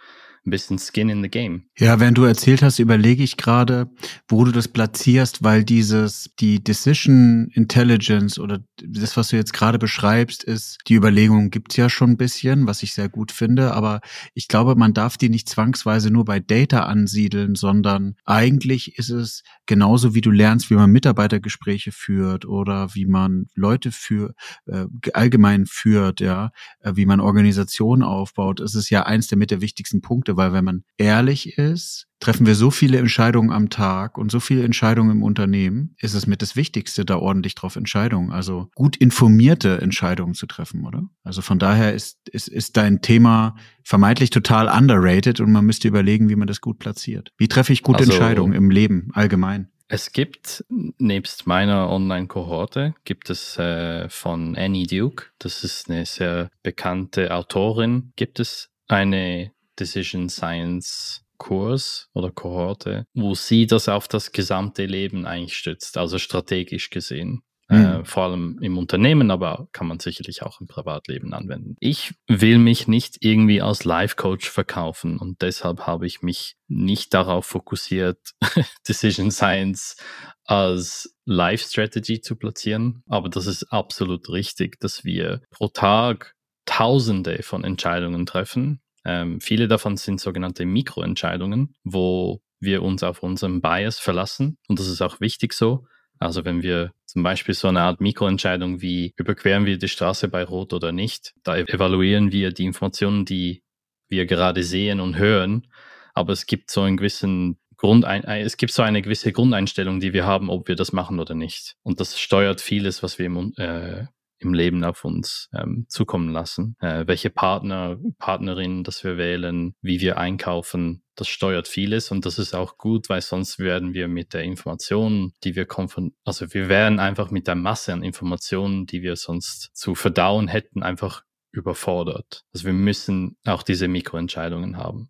ein 0.45 0.51
bisschen 0.51 0.79
Skin 0.79 1.09
in 1.09 1.21
the 1.21 1.29
Game. 1.29 1.63
Ja, 1.77 1.99
wenn 1.99 2.15
du 2.15 2.23
erzählt 2.23 2.63
hast, 2.63 2.79
überlege 2.79 3.23
ich 3.23 3.37
gerade, 3.37 3.91
wo 4.27 4.43
du 4.43 4.51
das 4.51 4.67
platzierst, 4.67 5.43
weil 5.43 5.63
dieses, 5.63 6.31
die 6.39 6.63
Decision 6.63 7.49
Intelligence 7.53 8.39
oder 8.39 8.59
das, 8.83 9.17
was 9.17 9.29
du 9.29 9.35
jetzt 9.35 9.53
gerade 9.53 9.77
beschreibst, 9.77 10.43
ist, 10.43 10.79
die 10.87 10.95
Überlegung 10.95 11.51
gibt's 11.51 11.75
ja 11.75 11.89
schon 11.89 12.11
ein 12.11 12.17
bisschen, 12.17 12.65
was 12.65 12.81
ich 12.81 12.93
sehr 12.93 13.07
gut 13.07 13.31
finde, 13.31 13.73
aber 13.73 14.01
ich 14.33 14.47
glaube, 14.47 14.75
man 14.75 14.93
darf 14.93 15.17
die 15.17 15.29
nicht 15.29 15.47
zwangsweise 15.47 16.09
nur 16.09 16.25
bei 16.25 16.39
Data 16.39 16.83
ansiedeln, 16.83 17.53
sondern 17.55 18.15
eigentlich 18.25 18.97
ist 18.97 19.09
es 19.09 19.43
genauso, 19.67 20.15
wie 20.15 20.21
du 20.21 20.31
lernst, 20.31 20.69
wie 20.69 20.75
man 20.75 20.91
Mitarbeitergespräche 20.91 21.91
führt 21.91 22.45
oder 22.45 22.95
wie 22.95 23.05
man 23.05 23.45
Leute 23.55 23.91
für 23.91 24.33
äh, 24.65 24.85
allgemein 25.13 25.65
führt, 25.65 26.19
ja, 26.19 26.51
äh, 26.81 26.93
wie 26.95 27.05
man 27.05 27.19
Organisationen 27.19 28.03
aufbaut. 28.03 28.59
Es 28.59 28.75
ist 28.75 28.89
ja 28.89 29.03
eins 29.03 29.27
der 29.27 29.37
mit 29.37 29.51
der 29.51 29.61
wichtigsten 29.61 30.01
Punkte 30.01 30.30
Punkte, 30.31 30.37
weil 30.37 30.53
wenn 30.53 30.65
man 30.65 30.83
ehrlich 30.97 31.57
ist, 31.57 32.07
treffen 32.19 32.45
wir 32.45 32.55
so 32.55 32.71
viele 32.71 32.97
Entscheidungen 32.99 33.51
am 33.51 33.69
Tag 33.69 34.17
und 34.17 34.31
so 34.31 34.39
viele 34.39 34.63
Entscheidungen 34.63 35.11
im 35.11 35.23
Unternehmen, 35.23 35.95
ist 35.99 36.13
es 36.13 36.27
mit 36.27 36.41
das 36.41 36.55
Wichtigste, 36.55 37.03
da 37.03 37.17
ordentlich 37.17 37.55
drauf 37.55 37.75
Entscheidungen, 37.75 38.31
also 38.31 38.69
gut 38.75 38.95
informierte 38.95 39.81
Entscheidungen 39.81 40.35
zu 40.35 40.45
treffen, 40.45 40.85
oder? 40.85 41.03
Also 41.23 41.41
von 41.41 41.57
daher 41.59 41.93
ist, 41.93 42.19
ist, 42.29 42.47
ist 42.47 42.77
dein 42.77 43.01
Thema 43.01 43.55
vermeintlich 43.83 44.29
total 44.29 44.67
underrated 44.67 45.39
und 45.39 45.51
man 45.51 45.65
müsste 45.65 45.87
überlegen, 45.87 46.29
wie 46.29 46.35
man 46.35 46.47
das 46.47 46.61
gut 46.61 46.79
platziert. 46.79 47.31
Wie 47.37 47.47
treffe 47.47 47.73
ich 47.73 47.81
gute 47.81 47.99
also, 47.99 48.11
Entscheidungen 48.11 48.53
im 48.53 48.69
Leben 48.69 49.09
allgemein? 49.13 49.69
Es 49.93 50.13
gibt, 50.13 50.63
nebst 50.69 51.47
meiner 51.47 51.89
Online-Kohorte, 51.89 52.93
gibt 53.03 53.29
es 53.29 53.57
äh, 53.57 54.07
von 54.07 54.55
Annie 54.55 54.87
Duke, 54.87 55.25
das 55.37 55.65
ist 55.65 55.89
eine 55.89 56.05
sehr 56.05 56.49
bekannte 56.63 57.35
Autorin, 57.35 58.13
gibt 58.15 58.39
es 58.39 58.69
eine 58.87 59.51
Decision 59.81 60.29
Science 60.29 61.25
Kurs 61.37 62.07
oder 62.13 62.31
Kohorte, 62.31 63.05
wo 63.15 63.33
sie 63.33 63.65
das 63.65 63.89
auf 63.89 64.07
das 64.07 64.31
gesamte 64.31 64.85
Leben 64.85 65.25
eigentlich 65.25 65.57
stützt, 65.57 65.97
also 65.97 66.19
strategisch 66.19 66.91
gesehen. 66.91 67.41
Äh, 67.67 68.03
vor 68.03 68.23
allem 68.23 68.59
im 68.61 68.77
Unternehmen, 68.77 69.31
aber 69.31 69.69
kann 69.71 69.87
man 69.87 69.97
sicherlich 69.97 70.43
auch 70.43 70.59
im 70.59 70.67
Privatleben 70.67 71.33
anwenden. 71.33 71.77
Ich 71.79 72.13
will 72.27 72.57
mich 72.57 72.89
nicht 72.89 73.19
irgendwie 73.21 73.61
als 73.61 73.85
Life 73.85 74.17
Coach 74.17 74.49
verkaufen 74.49 75.17
und 75.17 75.41
deshalb 75.41 75.87
habe 75.87 76.05
ich 76.05 76.21
mich 76.21 76.57
nicht 76.67 77.13
darauf 77.13 77.45
fokussiert, 77.45 78.19
Decision 78.87 79.31
Science 79.31 79.95
als 80.43 81.15
Life 81.23 81.65
Strategy 81.65 82.19
zu 82.19 82.35
platzieren. 82.35 83.03
Aber 83.07 83.29
das 83.29 83.47
ist 83.47 83.63
absolut 83.71 84.29
richtig, 84.29 84.77
dass 84.81 85.05
wir 85.05 85.41
pro 85.49 85.69
Tag 85.69 86.35
Tausende 86.65 87.41
von 87.41 87.63
Entscheidungen 87.63 88.25
treffen 88.25 88.81
ähm, 89.05 89.41
viele 89.41 89.67
davon 89.67 89.97
sind 89.97 90.19
sogenannte 90.19 90.65
Mikroentscheidungen, 90.65 91.75
wo 91.83 92.41
wir 92.59 92.83
uns 92.83 93.03
auf 93.03 93.23
unseren 93.23 93.61
Bias 93.61 93.99
verlassen. 93.99 94.57
Und 94.67 94.79
das 94.79 94.87
ist 94.87 95.01
auch 95.01 95.19
wichtig 95.19 95.53
so. 95.53 95.85
Also 96.19 96.45
wenn 96.45 96.61
wir 96.61 96.91
zum 97.05 97.23
Beispiel 97.23 97.55
so 97.55 97.67
eine 97.67 97.81
Art 97.81 97.99
Mikroentscheidung 97.99 98.81
wie 98.81 99.13
überqueren 99.17 99.65
wir 99.65 99.79
die 99.79 99.87
Straße 99.87 100.27
bei 100.27 100.43
Rot 100.43 100.71
oder 100.71 100.91
nicht, 100.91 101.33
da 101.43 101.57
evaluieren 101.57 102.31
wir 102.31 102.51
die 102.51 102.65
Informationen, 102.65 103.25
die 103.25 103.63
wir 104.07 104.27
gerade 104.27 104.61
sehen 104.63 104.99
und 104.99 105.17
hören. 105.17 105.67
Aber 106.13 106.33
es 106.33 106.45
gibt 106.45 106.69
so 106.69 106.81
einen 106.81 106.97
gewissen 106.97 107.57
Grundein 107.77 108.23
äh, 108.25 108.41
es 108.41 108.57
gibt 108.57 108.71
so 108.71 108.83
eine 108.83 109.01
gewisse 109.01 109.31
Grundeinstellung, 109.31 109.99
die 109.99 110.13
wir 110.13 110.23
haben, 110.23 110.51
ob 110.51 110.67
wir 110.67 110.75
das 110.75 110.93
machen 110.93 111.19
oder 111.19 111.33
nicht. 111.33 111.75
Und 111.81 111.99
das 111.99 112.19
steuert 112.19 112.61
vieles, 112.61 113.01
was 113.01 113.17
wir 113.17 113.25
im, 113.25 113.53
äh, 113.57 114.05
im 114.41 114.53
Leben 114.53 114.83
auf 114.83 115.05
uns 115.05 115.49
ähm, 115.53 115.85
zukommen 115.87 116.29
lassen. 116.29 116.75
Äh, 116.79 117.05
welche 117.07 117.29
Partner, 117.29 117.97
Partnerinnen, 118.19 118.83
das 118.83 119.03
wir 119.03 119.17
wählen, 119.17 119.75
wie 119.81 120.01
wir 120.01 120.17
einkaufen, 120.17 121.03
das 121.15 121.27
steuert 121.27 121.67
vieles 121.67 122.11
und 122.11 122.25
das 122.25 122.39
ist 122.39 122.55
auch 122.55 122.77
gut, 122.77 123.09
weil 123.09 123.21
sonst 123.21 123.59
werden 123.59 123.93
wir 123.93 124.07
mit 124.07 124.33
der 124.33 124.43
Information, 124.43 125.33
die 125.43 125.55
wir 125.55 125.65
konfron 125.65 126.13
also 126.25 126.53
wir 126.53 126.69
wären 126.69 126.99
einfach 126.99 127.31
mit 127.31 127.47
der 127.47 127.55
Masse 127.55 127.93
an 127.93 128.03
Informationen, 128.03 128.85
die 128.85 129.01
wir 129.01 129.15
sonst 129.15 129.69
zu 129.73 129.93
verdauen 129.93 130.47
hätten, 130.47 130.83
einfach 130.83 131.23
überfordert. 131.51 132.43
Also 132.53 132.65
wir 132.65 132.73
müssen 132.73 133.37
auch 133.45 133.63
diese 133.63 133.87
Mikroentscheidungen 133.87 134.77
haben. 134.77 135.09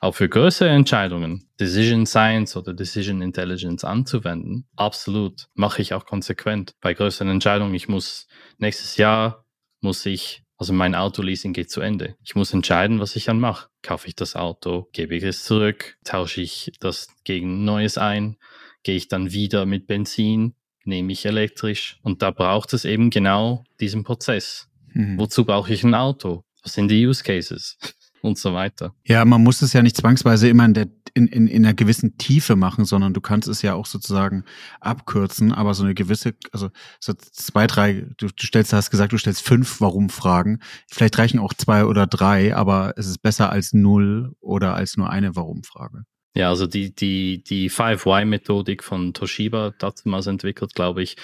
Auch 0.00 0.14
für 0.16 0.28
größere 0.28 0.68
Entscheidungen, 0.68 1.48
Decision 1.60 2.06
Science 2.06 2.56
oder 2.56 2.74
Decision 2.74 3.22
Intelligence 3.22 3.84
anzuwenden, 3.84 4.66
absolut, 4.76 5.46
mache 5.54 5.80
ich 5.80 5.94
auch 5.94 6.06
konsequent. 6.06 6.72
Bei 6.80 6.92
größeren 6.94 7.28
Entscheidungen, 7.28 7.74
ich 7.74 7.88
muss 7.88 8.26
nächstes 8.58 8.96
Jahr, 8.96 9.44
muss 9.80 10.04
ich 10.06 10.42
Also 10.62 10.72
mein 10.72 10.94
Autoleasing 10.94 11.52
geht 11.54 11.72
zu 11.72 11.80
Ende. 11.80 12.14
Ich 12.22 12.36
muss 12.36 12.52
entscheiden, 12.52 13.00
was 13.00 13.16
ich 13.16 13.24
dann 13.24 13.40
mache. 13.40 13.66
Kaufe 13.82 14.06
ich 14.06 14.14
das 14.14 14.36
Auto, 14.36 14.88
gebe 14.92 15.16
ich 15.16 15.24
es 15.24 15.42
zurück, 15.42 15.96
tausche 16.04 16.40
ich 16.40 16.70
das 16.78 17.08
gegen 17.24 17.64
Neues 17.64 17.98
ein, 17.98 18.36
gehe 18.84 18.94
ich 18.94 19.08
dann 19.08 19.32
wieder 19.32 19.66
mit 19.66 19.88
Benzin, 19.88 20.54
nehme 20.84 21.12
ich 21.12 21.26
elektrisch. 21.26 21.98
Und 22.02 22.22
da 22.22 22.30
braucht 22.30 22.74
es 22.74 22.84
eben 22.84 23.10
genau 23.10 23.64
diesen 23.80 24.04
Prozess. 24.04 24.68
Mhm. 24.92 25.18
Wozu 25.18 25.44
brauche 25.44 25.72
ich 25.72 25.82
ein 25.82 25.96
Auto? 25.96 26.44
Was 26.62 26.74
sind 26.74 26.92
die 26.92 27.04
Use 27.08 27.24
Cases? 27.24 27.76
Und 28.22 28.38
so 28.38 28.54
weiter. 28.54 28.94
Ja, 29.04 29.24
man 29.24 29.42
muss 29.42 29.62
es 29.62 29.72
ja 29.72 29.82
nicht 29.82 29.96
zwangsweise 29.96 30.48
immer 30.48 30.64
in, 30.64 30.74
der, 30.74 30.86
in, 31.12 31.26
in, 31.26 31.48
in 31.48 31.64
einer 31.64 31.74
gewissen 31.74 32.16
Tiefe 32.16 32.56
machen, 32.56 32.84
sondern 32.84 33.12
du 33.12 33.20
kannst 33.20 33.48
es 33.48 33.62
ja 33.62 33.74
auch 33.74 33.86
sozusagen 33.86 34.44
abkürzen, 34.80 35.52
aber 35.52 35.74
so 35.74 35.82
eine 35.82 35.94
gewisse, 35.94 36.34
also 36.52 36.70
so 37.00 37.12
zwei, 37.12 37.66
drei, 37.66 38.06
du, 38.16 38.28
du 38.28 38.46
stellst, 38.46 38.72
hast 38.72 38.90
gesagt, 38.90 39.12
du 39.12 39.18
stellst 39.18 39.42
fünf 39.42 39.80
Warum-Fragen. 39.80 40.60
Vielleicht 40.90 41.18
reichen 41.18 41.40
auch 41.40 41.52
zwei 41.52 41.84
oder 41.84 42.06
drei, 42.06 42.54
aber 42.54 42.94
es 42.96 43.06
ist 43.06 43.18
besser 43.18 43.50
als 43.50 43.72
null 43.72 44.34
oder 44.40 44.74
als 44.74 44.96
nur 44.96 45.10
eine 45.10 45.34
Warum-Frage. 45.34 46.04
Ja, 46.34 46.48
also 46.48 46.66
die, 46.66 46.94
die, 46.94 47.42
die 47.42 47.70
5Y-Methodik 47.70 48.82
von 48.82 49.12
Toshiba 49.12 49.74
damals 49.78 50.26
entwickelt, 50.28 50.74
glaube 50.74 51.02
ich, 51.02 51.16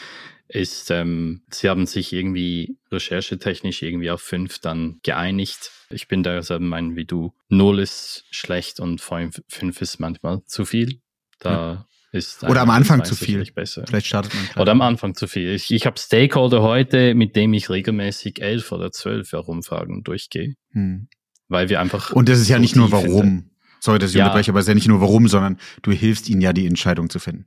ist, 0.48 0.90
ähm, 0.90 1.42
sie 1.50 1.68
haben 1.68 1.86
sich 1.86 2.12
irgendwie 2.12 2.76
recherchetechnisch 2.90 3.82
irgendwie 3.82 4.10
auf 4.10 4.20
fünf 4.20 4.58
dann 4.58 4.98
geeinigt. 5.02 5.70
Ich 5.90 6.08
bin 6.08 6.22
da 6.22 6.32
derselben 6.32 6.68
Meinung 6.68 6.96
wie 6.96 7.04
du. 7.04 7.32
Null 7.48 7.78
ist 7.80 8.24
schlecht 8.30 8.80
und 8.80 9.00
fünf, 9.00 9.42
fünf 9.48 9.80
ist 9.80 9.98
manchmal 9.98 10.42
zu 10.44 10.64
viel. 10.64 11.00
Da 11.38 11.50
ja. 11.50 11.86
ist 12.12 12.44
Oder 12.44 12.60
am 12.62 12.70
Anfang 12.70 13.04
zu 13.04 13.14
viel. 13.14 13.44
Besser. 13.52 13.84
Vielleicht 13.86 14.06
startet 14.06 14.34
man 14.34 14.62
Oder 14.62 14.72
am 14.72 14.82
Anfang 14.82 15.14
zu 15.14 15.26
viel. 15.26 15.54
Ich, 15.54 15.70
ich 15.70 15.86
habe 15.86 15.98
Stakeholder 15.98 16.62
heute, 16.62 17.14
mit 17.14 17.36
dem 17.36 17.54
ich 17.54 17.70
regelmäßig 17.70 18.42
elf 18.42 18.70
oder 18.72 18.92
zwölf 18.92 19.32
Herumfragen 19.32 20.02
durchgehe. 20.04 20.54
Hm. 20.72 21.08
Weil 21.48 21.70
wir 21.70 21.80
einfach. 21.80 22.12
Und 22.12 22.28
das 22.28 22.38
ist 22.38 22.48
ja 22.48 22.58
nicht 22.58 22.76
nur 22.76 22.92
warum. 22.92 23.50
Sorry, 23.80 23.98
dass 23.98 24.10
ich 24.10 24.16
ja. 24.16 24.24
unterbreche, 24.24 24.50
aber 24.50 24.60
es 24.60 24.64
ist 24.64 24.68
ja 24.68 24.74
nicht 24.74 24.88
nur 24.88 25.00
warum, 25.00 25.28
sondern 25.28 25.58
du 25.82 25.92
hilfst 25.92 26.28
ihnen 26.28 26.40
ja, 26.40 26.52
die 26.52 26.66
Entscheidung 26.66 27.10
zu 27.10 27.20
finden. 27.20 27.46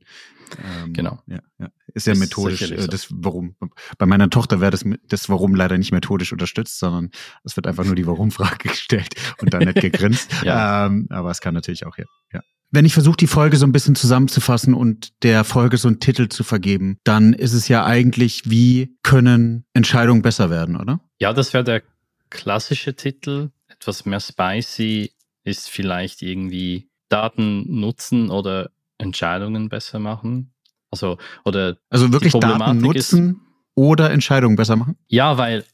Ähm, 0.58 0.94
genau. 0.94 1.20
Ja, 1.28 1.40
ja. 1.60 1.70
Ist 1.94 2.08
ja 2.08 2.14
ist 2.14 2.20
methodisch 2.20 2.62
äh, 2.62 2.88
das 2.88 3.08
Warum. 3.10 3.56
Bei 3.98 4.06
meiner 4.06 4.30
Tochter 4.30 4.62
wäre 4.62 4.72
das, 4.72 4.86
das 5.08 5.30
Warum 5.30 5.56
leider 5.56 5.78
nicht 5.78 5.92
methodisch 5.92 6.32
unterstützt, 6.32 6.80
sondern 6.80 7.12
es 7.44 7.56
wird 7.56 7.68
einfach 7.68 7.86
nur 7.86 7.96
die 7.96 8.08
Warum-Frage 8.08 8.58
gestellt 8.70 9.16
und 9.40 9.54
dann 9.54 9.64
nicht 9.64 9.82
gegrinst. 9.82 10.32
ja. 10.44 10.88
ähm, 10.88 11.08
aber 11.10 11.32
es 11.32 11.42
kann 11.42 11.54
natürlich 11.54 11.86
auch, 11.86 11.98
ja. 11.98 12.06
ja. 12.34 12.42
Wenn 12.72 12.86
ich 12.86 12.94
versuche, 12.94 13.18
die 13.18 13.28
Folge 13.28 13.58
so 13.58 13.66
ein 13.66 13.74
bisschen 13.74 13.96
zusammenzufassen 13.96 14.74
und 14.74 15.24
der 15.24 15.44
Folge 15.44 15.78
so 15.78 15.90
einen 15.90 16.00
Titel 16.00 16.30
zu 16.30 16.44
vergeben, 16.44 17.00
dann 17.04 17.34
ist 17.34 17.54
es 17.54 17.68
ja 17.68 17.86
eigentlich, 17.86 18.50
wie 18.50 18.96
können 19.04 19.66
Entscheidungen 19.74 20.22
besser 20.22 20.50
werden, 20.50 20.78
oder? 20.78 21.02
Ja, 21.20 21.34
das 21.34 21.54
wäre 21.54 21.66
der 21.66 21.84
klassische 22.30 22.96
Titel. 22.96 23.50
Etwas 23.68 24.06
mehr 24.06 24.22
spicy 24.22 25.12
ist 25.44 25.70
vielleicht 25.70 26.22
irgendwie 26.22 26.90
Daten 27.10 27.66
nutzen 27.80 28.30
oder 28.30 28.72
Entscheidungen 29.02 29.70
besser 29.70 30.00
machen. 30.00 30.54
Also, 30.92 31.18
oder 31.46 31.78
also 31.90 32.12
wirklich 32.12 32.34
Daten 32.34 32.80
nutzen 32.80 33.30
ist, 33.30 33.36
oder 33.76 34.12
Entscheidungen 34.12 34.56
besser 34.56 34.76
machen? 34.76 34.98
Ja, 35.08 35.38
weil 35.38 35.66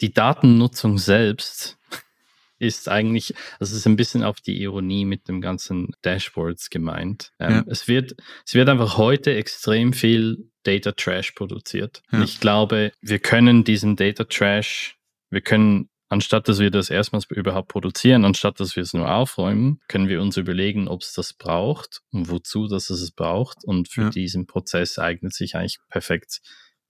die 0.00 0.12
Datennutzung 0.12 0.98
selbst 0.98 1.78
ist 2.58 2.88
eigentlich, 2.88 3.34
also 3.60 3.72
es 3.72 3.78
ist 3.78 3.86
ein 3.86 3.96
bisschen 3.96 4.24
auf 4.24 4.40
die 4.40 4.60
Ironie 4.60 5.04
mit 5.04 5.28
dem 5.28 5.40
ganzen 5.40 5.92
Dashboards 6.02 6.70
gemeint. 6.70 7.32
Ähm, 7.38 7.52
ja. 7.52 7.64
es, 7.68 7.86
wird, 7.88 8.16
es 8.44 8.54
wird 8.54 8.68
einfach 8.68 8.98
heute 8.98 9.34
extrem 9.34 9.92
viel 9.92 10.50
Data 10.64 10.92
Trash 10.92 11.32
produziert. 11.32 12.02
Ja. 12.10 12.18
Und 12.18 12.24
ich 12.24 12.40
glaube, 12.40 12.92
wir 13.00 13.20
können 13.20 13.64
diesen 13.64 13.96
Data 13.96 14.24
Trash, 14.24 14.98
wir 15.30 15.40
können 15.40 15.88
anstatt 16.08 16.48
dass 16.48 16.58
wir 16.58 16.70
das 16.70 16.90
erstmals 16.90 17.26
überhaupt 17.30 17.68
produzieren, 17.68 18.24
anstatt 18.24 18.60
dass 18.60 18.76
wir 18.76 18.82
es 18.82 18.94
nur 18.94 19.10
aufräumen, 19.10 19.80
können 19.88 20.08
wir 20.08 20.20
uns 20.20 20.36
überlegen, 20.36 20.88
ob 20.88 21.02
es 21.02 21.12
das 21.12 21.32
braucht 21.32 22.02
und 22.10 22.30
wozu 22.30 22.66
das 22.66 22.90
es 22.90 23.10
braucht. 23.10 23.64
Und 23.64 23.88
für 23.88 24.02
ja. 24.02 24.10
diesen 24.10 24.46
Prozess 24.46 24.98
eignet 24.98 25.34
sich 25.34 25.56
eigentlich 25.56 25.78
perfekt 25.88 26.40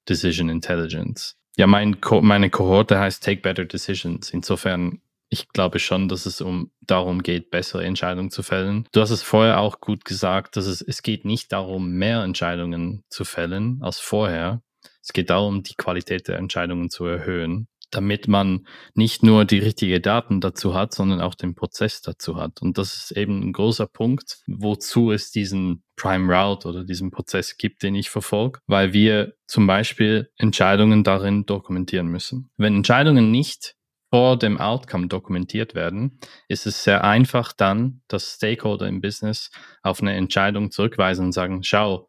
Decision 0.08 0.48
Intelligence. 0.48 1.36
Ja, 1.56 1.66
mein 1.66 2.00
Co 2.00 2.22
meine 2.22 2.50
Kohorte 2.50 2.98
heißt 2.98 3.22
Take 3.22 3.42
Better 3.42 3.64
Decisions. 3.64 4.30
Insofern, 4.30 5.02
ich 5.28 5.48
glaube 5.48 5.80
schon, 5.80 6.08
dass 6.08 6.24
es 6.24 6.40
um 6.40 6.70
darum 6.80 7.22
geht, 7.22 7.50
bessere 7.50 7.84
Entscheidungen 7.84 8.30
zu 8.30 8.42
fällen. 8.42 8.86
Du 8.92 9.00
hast 9.00 9.10
es 9.10 9.22
vorher 9.22 9.58
auch 9.60 9.80
gut 9.80 10.04
gesagt, 10.04 10.56
dass 10.56 10.66
es, 10.66 10.80
es 10.80 11.02
geht 11.02 11.24
nicht 11.24 11.52
darum, 11.52 11.90
mehr 11.90 12.22
Entscheidungen 12.22 13.02
zu 13.10 13.24
fällen 13.24 13.80
als 13.82 13.98
vorher. 13.98 14.62
Es 15.02 15.12
geht 15.12 15.30
darum, 15.30 15.62
die 15.62 15.74
Qualität 15.74 16.28
der 16.28 16.38
Entscheidungen 16.38 16.90
zu 16.90 17.04
erhöhen 17.06 17.66
damit 17.90 18.28
man 18.28 18.66
nicht 18.94 19.22
nur 19.22 19.44
die 19.44 19.58
richtigen 19.58 20.02
Daten 20.02 20.40
dazu 20.40 20.74
hat, 20.74 20.94
sondern 20.94 21.20
auch 21.20 21.34
den 21.34 21.54
Prozess 21.54 22.02
dazu 22.02 22.36
hat. 22.36 22.60
Und 22.60 22.78
das 22.78 22.96
ist 22.96 23.10
eben 23.12 23.40
ein 23.40 23.52
großer 23.52 23.86
Punkt, 23.86 24.38
wozu 24.46 25.10
es 25.10 25.30
diesen 25.30 25.82
Prime 25.96 26.32
Route 26.32 26.68
oder 26.68 26.84
diesen 26.84 27.10
Prozess 27.10 27.56
gibt, 27.56 27.82
den 27.82 27.94
ich 27.94 28.10
verfolge, 28.10 28.60
weil 28.66 28.92
wir 28.92 29.34
zum 29.46 29.66
Beispiel 29.66 30.30
Entscheidungen 30.36 31.02
darin 31.02 31.46
dokumentieren 31.46 32.08
müssen. 32.08 32.50
Wenn 32.56 32.76
Entscheidungen 32.76 33.30
nicht 33.30 33.74
vor 34.10 34.38
dem 34.38 34.58
Outcome 34.58 35.08
dokumentiert 35.08 35.74
werden, 35.74 36.18
ist 36.48 36.66
es 36.66 36.84
sehr 36.84 37.04
einfach 37.04 37.52
dann, 37.52 38.00
dass 38.08 38.34
Stakeholder 38.34 38.88
im 38.88 39.00
Business 39.00 39.50
auf 39.82 40.00
eine 40.00 40.14
Entscheidung 40.14 40.70
zurückweisen 40.70 41.26
und 41.26 41.32
sagen, 41.32 41.62
schau, 41.62 42.08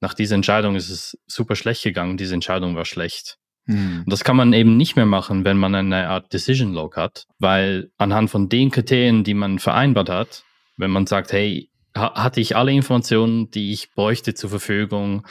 nach 0.00 0.14
dieser 0.14 0.34
Entscheidung 0.34 0.76
ist 0.76 0.90
es 0.90 1.18
super 1.26 1.56
schlecht 1.56 1.82
gegangen, 1.82 2.16
diese 2.16 2.34
Entscheidung 2.34 2.76
war 2.76 2.84
schlecht. 2.84 3.38
Hm. 3.66 4.02
Und 4.04 4.12
das 4.12 4.24
kann 4.24 4.36
man 4.36 4.52
eben 4.52 4.76
nicht 4.76 4.96
mehr 4.96 5.06
machen, 5.06 5.44
wenn 5.44 5.56
man 5.56 5.74
eine 5.74 6.08
Art 6.08 6.32
Decision 6.32 6.72
Log 6.72 6.96
hat, 6.96 7.26
weil 7.38 7.90
anhand 7.96 8.30
von 8.30 8.48
den 8.48 8.70
Kriterien, 8.70 9.24
die 9.24 9.34
man 9.34 9.58
vereinbart 9.58 10.10
hat, 10.10 10.44
wenn 10.76 10.90
man 10.90 11.06
sagt, 11.06 11.32
hey, 11.32 11.70
ha 11.96 12.14
hatte 12.14 12.40
ich 12.40 12.56
alle 12.56 12.72
Informationen, 12.72 13.50
die 13.50 13.72
ich 13.72 13.92
bräuchte 13.92 14.34
zur 14.34 14.50
Verfügung, 14.50 15.26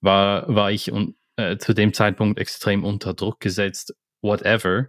war, 0.00 0.54
war 0.54 0.70
ich 0.70 0.92
äh, 1.36 1.56
zu 1.58 1.74
dem 1.74 1.92
Zeitpunkt 1.92 2.38
extrem 2.38 2.84
unter 2.84 3.14
Druck 3.14 3.40
gesetzt, 3.40 3.94
whatever, 4.22 4.88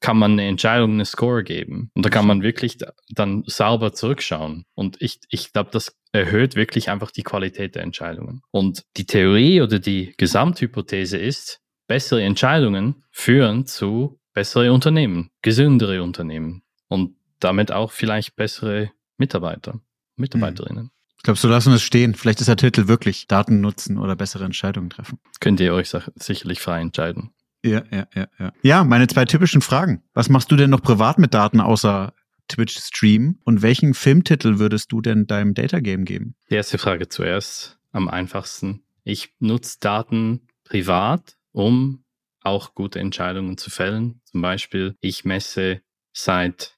kann 0.00 0.18
man 0.18 0.32
eine 0.32 0.46
Entscheidung, 0.48 0.92
eine 0.92 1.04
Score 1.04 1.44
geben. 1.44 1.90
Und 1.94 2.04
da 2.04 2.10
kann 2.10 2.26
man 2.26 2.42
wirklich 2.42 2.76
dann 3.08 3.44
sauber 3.46 3.92
zurückschauen. 3.92 4.64
Und 4.74 5.00
ich, 5.00 5.20
ich 5.30 5.52
glaube, 5.52 5.70
das 5.72 5.96
erhöht 6.12 6.56
wirklich 6.56 6.90
einfach 6.90 7.10
die 7.10 7.22
Qualität 7.22 7.76
der 7.76 7.82
Entscheidungen. 7.82 8.42
Und 8.50 8.82
die 8.96 9.06
Theorie 9.06 9.62
oder 9.62 9.78
die 9.78 10.12
Gesamthypothese 10.18 11.18
ist, 11.18 11.61
bessere 11.92 12.22
Entscheidungen 12.22 13.02
führen 13.10 13.66
zu 13.66 14.18
bessere 14.32 14.72
Unternehmen, 14.72 15.28
gesündere 15.42 16.02
Unternehmen 16.02 16.62
und 16.88 17.16
damit 17.38 17.70
auch 17.70 17.92
vielleicht 17.92 18.34
bessere 18.34 18.90
Mitarbeiter, 19.18 19.78
Mitarbeiterinnen. 20.16 20.84
Hm. 20.84 20.90
Ich 21.18 21.22
glaube, 21.22 21.38
so 21.38 21.48
lassen 21.48 21.68
wir 21.68 21.76
es 21.76 21.82
stehen. 21.82 22.14
Vielleicht 22.14 22.40
ist 22.40 22.46
der 22.46 22.56
Titel 22.56 22.88
wirklich 22.88 23.26
Daten 23.26 23.60
nutzen 23.60 23.98
oder 23.98 24.16
bessere 24.16 24.46
Entscheidungen 24.46 24.88
treffen. 24.88 25.18
Könnt 25.40 25.60
ihr 25.60 25.74
euch 25.74 25.94
sicherlich 26.14 26.62
frei 26.62 26.80
entscheiden. 26.80 27.34
Ja, 27.62 27.82
ja, 27.90 28.06
ja, 28.14 28.26
ja. 28.38 28.52
Ja, 28.62 28.84
meine 28.84 29.06
zwei 29.06 29.26
typischen 29.26 29.60
Fragen. 29.60 30.02
Was 30.14 30.30
machst 30.30 30.50
du 30.50 30.56
denn 30.56 30.70
noch 30.70 30.80
privat 30.80 31.18
mit 31.18 31.34
Daten 31.34 31.60
außer 31.60 32.14
Twitch 32.48 32.78
Stream? 32.78 33.38
Und 33.44 33.60
welchen 33.60 33.92
Filmtitel 33.92 34.58
würdest 34.58 34.92
du 34.92 35.02
denn 35.02 35.26
deinem 35.26 35.52
Data 35.52 35.80
Game 35.80 36.06
geben? 36.06 36.36
Die 36.48 36.54
erste 36.54 36.78
Frage 36.78 37.10
zuerst, 37.10 37.78
am 37.92 38.08
einfachsten. 38.08 38.82
Ich 39.04 39.34
nutze 39.40 39.76
Daten 39.78 40.48
privat 40.64 41.36
um 41.52 42.04
auch 42.42 42.74
gute 42.74 42.98
Entscheidungen 42.98 43.56
zu 43.56 43.70
fällen. 43.70 44.20
Zum 44.24 44.42
Beispiel, 44.42 44.96
ich 45.00 45.24
messe 45.24 45.80
seit 46.12 46.76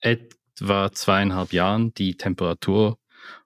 etwa 0.00 0.90
zweieinhalb 0.92 1.52
Jahren 1.52 1.94
die 1.94 2.16
Temperatur 2.16 2.98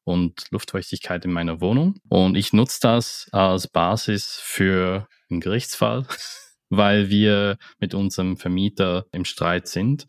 und 0.04 0.46
Luftfeuchtigkeit 0.50 1.24
in 1.24 1.32
meiner 1.32 1.60
Wohnung. 1.60 2.00
Und 2.08 2.36
ich 2.36 2.52
nutze 2.52 2.80
das 2.80 3.28
als 3.32 3.68
Basis 3.68 4.40
für 4.42 5.06
einen 5.30 5.40
Gerichtsfall, 5.40 6.06
weil 6.70 7.10
wir 7.10 7.58
mit 7.78 7.94
unserem 7.94 8.36
Vermieter 8.36 9.06
im 9.12 9.24
Streit 9.24 9.68
sind 9.68 10.06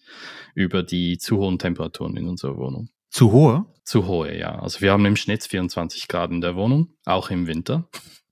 über 0.56 0.84
die 0.84 1.18
zu 1.18 1.38
hohen 1.38 1.60
Temperaturen 1.60 2.18
in 2.18 2.28
unserer 2.28 2.58
Wohnung. 2.58 2.90
Zu 3.10 3.32
hohe? 3.32 3.66
Zu 3.84 4.08
hohe, 4.08 4.38
ja. 4.38 4.60
Also 4.60 4.82
wir 4.82 4.92
haben 4.92 5.06
im 5.06 5.16
Schnitt 5.16 5.44
24 5.44 6.08
Grad 6.08 6.32
in 6.32 6.42
der 6.42 6.56
Wohnung, 6.56 6.94
auch 7.06 7.30
im 7.30 7.48
Winter. 7.48 7.90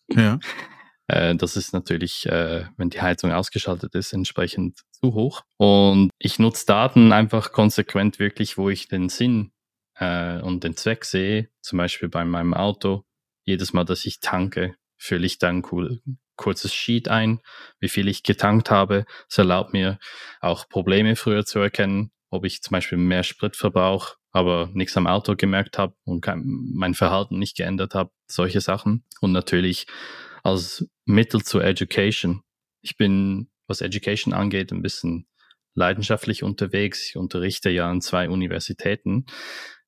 Ja. 0.09 0.39
Äh, 1.07 1.35
das 1.35 1.55
ist 1.55 1.73
natürlich, 1.73 2.25
äh, 2.27 2.65
wenn 2.77 2.89
die 2.89 3.01
Heizung 3.01 3.31
ausgeschaltet 3.31 3.95
ist, 3.95 4.13
entsprechend 4.13 4.81
zu 4.91 5.13
hoch. 5.13 5.41
Und 5.57 6.11
ich 6.19 6.39
nutze 6.39 6.65
Daten 6.65 7.11
einfach 7.11 7.51
konsequent 7.51 8.19
wirklich, 8.19 8.57
wo 8.57 8.69
ich 8.69 8.87
den 8.87 9.09
Sinn 9.09 9.51
äh, 9.95 10.39
und 10.41 10.63
den 10.63 10.75
Zweck 10.75 11.05
sehe. 11.05 11.49
Zum 11.61 11.77
Beispiel 11.77 12.09
bei 12.09 12.25
meinem 12.25 12.53
Auto. 12.53 13.03
Jedes 13.45 13.73
Mal, 13.73 13.85
dass 13.85 14.05
ich 14.05 14.19
tanke, 14.19 14.75
fülle 14.97 15.25
ich 15.25 15.39
dann 15.39 15.63
cool, 15.71 16.01
kurzes 16.35 16.73
Sheet 16.73 17.07
ein, 17.07 17.39
wie 17.79 17.89
viel 17.89 18.07
ich 18.09 18.23
getankt 18.23 18.69
habe. 18.69 19.05
Es 19.29 19.37
erlaubt 19.37 19.73
mir 19.73 19.99
auch 20.41 20.67
Probleme 20.67 21.15
früher 21.15 21.45
zu 21.45 21.59
erkennen, 21.59 22.11
ob 22.29 22.45
ich 22.45 22.61
zum 22.61 22.73
Beispiel 22.73 22.97
mehr 22.97 23.23
Sprit 23.23 23.55
verbrauche, 23.55 24.15
aber 24.31 24.69
nichts 24.73 24.97
am 24.97 25.07
Auto 25.07 25.35
gemerkt 25.35 25.77
habe 25.77 25.95
und 26.03 26.21
kein, 26.21 26.43
mein 26.73 26.93
Verhalten 26.93 27.39
nicht 27.39 27.55
geändert 27.55 27.95
habe. 27.95 28.11
Solche 28.27 28.59
Sachen. 28.59 29.05
Und 29.21 29.31
natürlich 29.31 29.87
als 30.43 30.87
Mittel 31.05 31.43
zur 31.43 31.63
Education. 31.63 32.41
Ich 32.81 32.97
bin, 32.97 33.49
was 33.67 33.81
Education 33.81 34.33
angeht, 34.33 34.71
ein 34.71 34.81
bisschen 34.81 35.27
leidenschaftlich 35.73 36.43
unterwegs. 36.43 37.07
Ich 37.09 37.15
unterrichte 37.15 37.69
ja 37.69 37.89
an 37.89 38.01
zwei 38.01 38.29
Universitäten, 38.29 39.25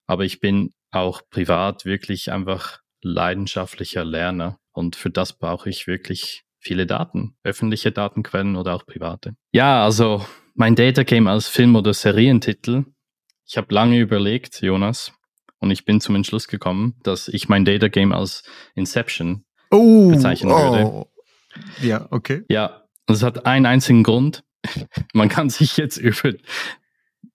aber 0.05 0.23
ich 0.23 0.39
bin 0.39 0.73
auch 0.91 1.21
privat 1.29 1.85
wirklich 1.85 2.31
einfach 2.31 2.79
leidenschaftlicher 3.01 4.03
Lerner 4.03 4.59
und 4.71 4.95
für 4.95 5.09
das 5.09 5.37
brauche 5.37 5.69
ich 5.69 5.87
wirklich 5.87 6.43
viele 6.59 6.85
Daten, 6.85 7.35
öffentliche 7.43 7.91
Datenquellen 7.91 8.55
oder 8.55 8.75
auch 8.75 8.85
private. 8.85 9.35
Ja, 9.51 9.83
also 9.83 10.25
mein 10.53 10.75
Data 10.75 11.03
Game 11.03 11.27
als 11.27 11.47
Film- 11.47 11.75
oder 11.75 11.93
Serientitel. 11.93 12.85
Ich 13.47 13.57
habe 13.57 13.73
lange 13.73 13.99
überlegt, 13.99 14.61
Jonas, 14.61 15.13
und 15.59 15.71
ich 15.71 15.85
bin 15.85 16.01
zum 16.01 16.15
Entschluss 16.15 16.47
gekommen, 16.47 16.99
dass 17.03 17.27
ich 17.27 17.49
mein 17.49 17.65
Data 17.65 17.87
Game 17.87 18.13
als 18.13 18.43
Inception 18.75 19.45
oh, 19.71 20.09
bezeichnen 20.09 20.51
würde. 20.51 20.85
Oh. 20.85 21.07
Ja, 21.81 22.07
okay. 22.11 22.43
Ja, 22.49 22.83
es 23.07 23.23
hat 23.23 23.45
einen 23.45 23.65
einzigen 23.65 24.03
Grund. 24.03 24.43
Man 25.13 25.29
kann 25.29 25.49
sich 25.49 25.77
jetzt 25.77 25.97
über 25.97 26.33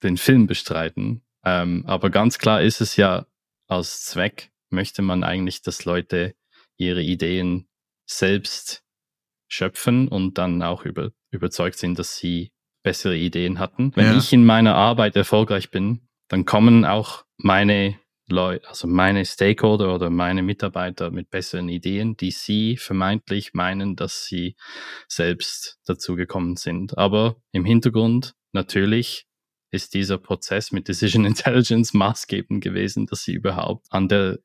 den 0.02 0.16
Film 0.16 0.46
bestreiten, 0.46 1.22
ähm, 1.44 1.84
aber 1.86 2.10
ganz 2.10 2.38
klar 2.38 2.62
ist 2.62 2.80
es 2.80 2.96
ja 2.96 3.26
als 3.66 4.04
Zweck, 4.04 4.50
möchte 4.70 5.02
man 5.02 5.24
eigentlich, 5.24 5.62
dass 5.62 5.84
Leute 5.84 6.34
ihre 6.76 7.02
Ideen 7.02 7.66
selbst 8.06 8.82
schöpfen 9.48 10.08
und 10.08 10.36
dann 10.36 10.62
auch 10.62 10.84
über, 10.84 11.12
überzeugt 11.30 11.78
sind, 11.78 11.98
dass 11.98 12.16
sie 12.16 12.52
bessere 12.82 13.16
Ideen 13.16 13.58
hatten. 13.58 13.92
Wenn 13.94 14.06
ja. 14.06 14.18
ich 14.18 14.32
in 14.32 14.44
meiner 14.44 14.74
Arbeit 14.74 15.16
erfolgreich 15.16 15.70
bin, 15.70 16.08
dann 16.28 16.44
kommen 16.44 16.84
auch 16.84 17.24
meine 17.36 17.98
Leute, 18.28 18.66
also 18.68 18.88
meine 18.88 19.24
Stakeholder 19.26 19.94
oder 19.94 20.08
meine 20.08 20.42
Mitarbeiter 20.42 21.10
mit 21.10 21.30
besseren 21.30 21.68
Ideen, 21.68 22.16
die 22.16 22.30
sie 22.30 22.76
vermeintlich 22.76 23.52
meinen, 23.52 23.96
dass 23.96 24.24
sie 24.24 24.56
selbst 25.08 25.78
dazu 25.84 26.14
gekommen 26.14 26.56
sind. 26.56 26.96
Aber 26.96 27.36
im 27.52 27.64
Hintergrund 27.64 28.34
natürlich 28.52 29.26
ist 29.70 29.92
dieser 29.92 30.18
Prozess 30.18 30.72
mit 30.72 30.88
Decision 30.88 31.24
Intelligence 31.26 31.92
maßgebend 31.92 32.64
gewesen, 32.64 33.06
dass 33.06 33.24
sie 33.24 33.34
überhaupt 33.34 33.86
an 33.90 34.08
der, 34.08 34.38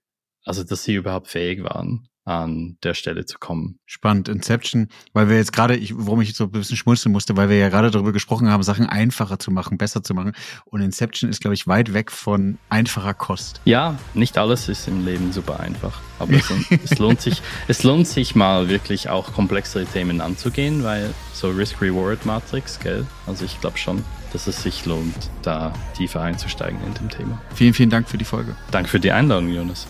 also 0.43 0.63
dass 0.63 0.84
sie 0.84 0.95
überhaupt 0.95 1.27
fähig 1.30 1.63
waren, 1.63 2.09
an 2.26 2.78
der 2.84 2.93
Stelle 2.93 3.26
zu 3.26 3.39
kommen. 3.39 3.80
Spannend, 3.86 4.30
Inception, 4.30 4.89
weil 5.13 5.30
wir 5.30 5.38
jetzt 5.38 5.51
gerade, 5.51 5.76
ich, 5.76 5.93
warum 5.97 6.22
ich 6.22 6.36
so 6.36 6.45
ein 6.45 6.51
bisschen 6.51 6.78
schmunzeln 6.78 7.11
musste, 7.11 7.36
weil 7.38 7.49
wir 7.49 7.57
ja 7.57 7.70
gerade 7.70 7.89
darüber 7.89 8.11
gesprochen 8.11 8.49
haben, 8.49 8.61
Sachen 8.61 8.86
einfacher 8.86 9.39
zu 9.39 9.51
machen, 9.51 9.78
besser 9.78 10.03
zu 10.03 10.13
machen. 10.13 10.34
Und 10.65 10.82
Inception 10.82 11.30
ist, 11.30 11.41
glaube 11.41 11.55
ich, 11.55 11.67
weit 11.67 11.93
weg 11.93 12.11
von 12.11 12.59
einfacher 12.70 13.13
Kost. 13.13 13.61
Ja, 13.65 13.97
nicht 14.13 14.38
alles 14.38 14.70
ist 14.70 14.88
im 14.88 15.05
Leben 15.05 15.32
super 15.32 15.59
einfach. 15.59 16.01
Aber 16.20 16.34
es, 16.34 16.51
es 16.84 16.99
lohnt 16.99 17.22
sich, 17.22 17.41
es 17.67 17.84
lohnt 17.84 18.07
sich 18.07 18.36
mal 18.36 18.70
wirklich 18.70 19.09
auch 19.09 19.34
komplexere 19.34 19.86
Themen 19.86 20.22
anzugehen, 20.22 20.84
weil 20.84 21.13
so 21.34 21.49
Risk-Reward-Matrix, 21.49 22.80
gell? 22.80 23.07
Also 23.26 23.45
ich 23.45 23.59
glaube 23.59 23.78
schon, 23.78 24.03
dass 24.34 24.45
es 24.47 24.61
sich 24.61 24.86
lohnt, 24.86 25.32
da 25.41 25.74
tiefer 25.95 26.22
einzusteigen 26.22 26.80
in 26.86 26.93
dem 26.93 27.09
Thema. 27.09 27.41
Vielen, 27.55 27.74
vielen 27.74 27.89
Dank 27.89 28.07
für 28.09 28.17
die 28.17 28.26
Folge. 28.26 28.55
Danke 28.72 28.89
für 28.89 28.99
die 28.99 29.11
Einladung, 29.11 29.49
Jonas. 29.49 29.88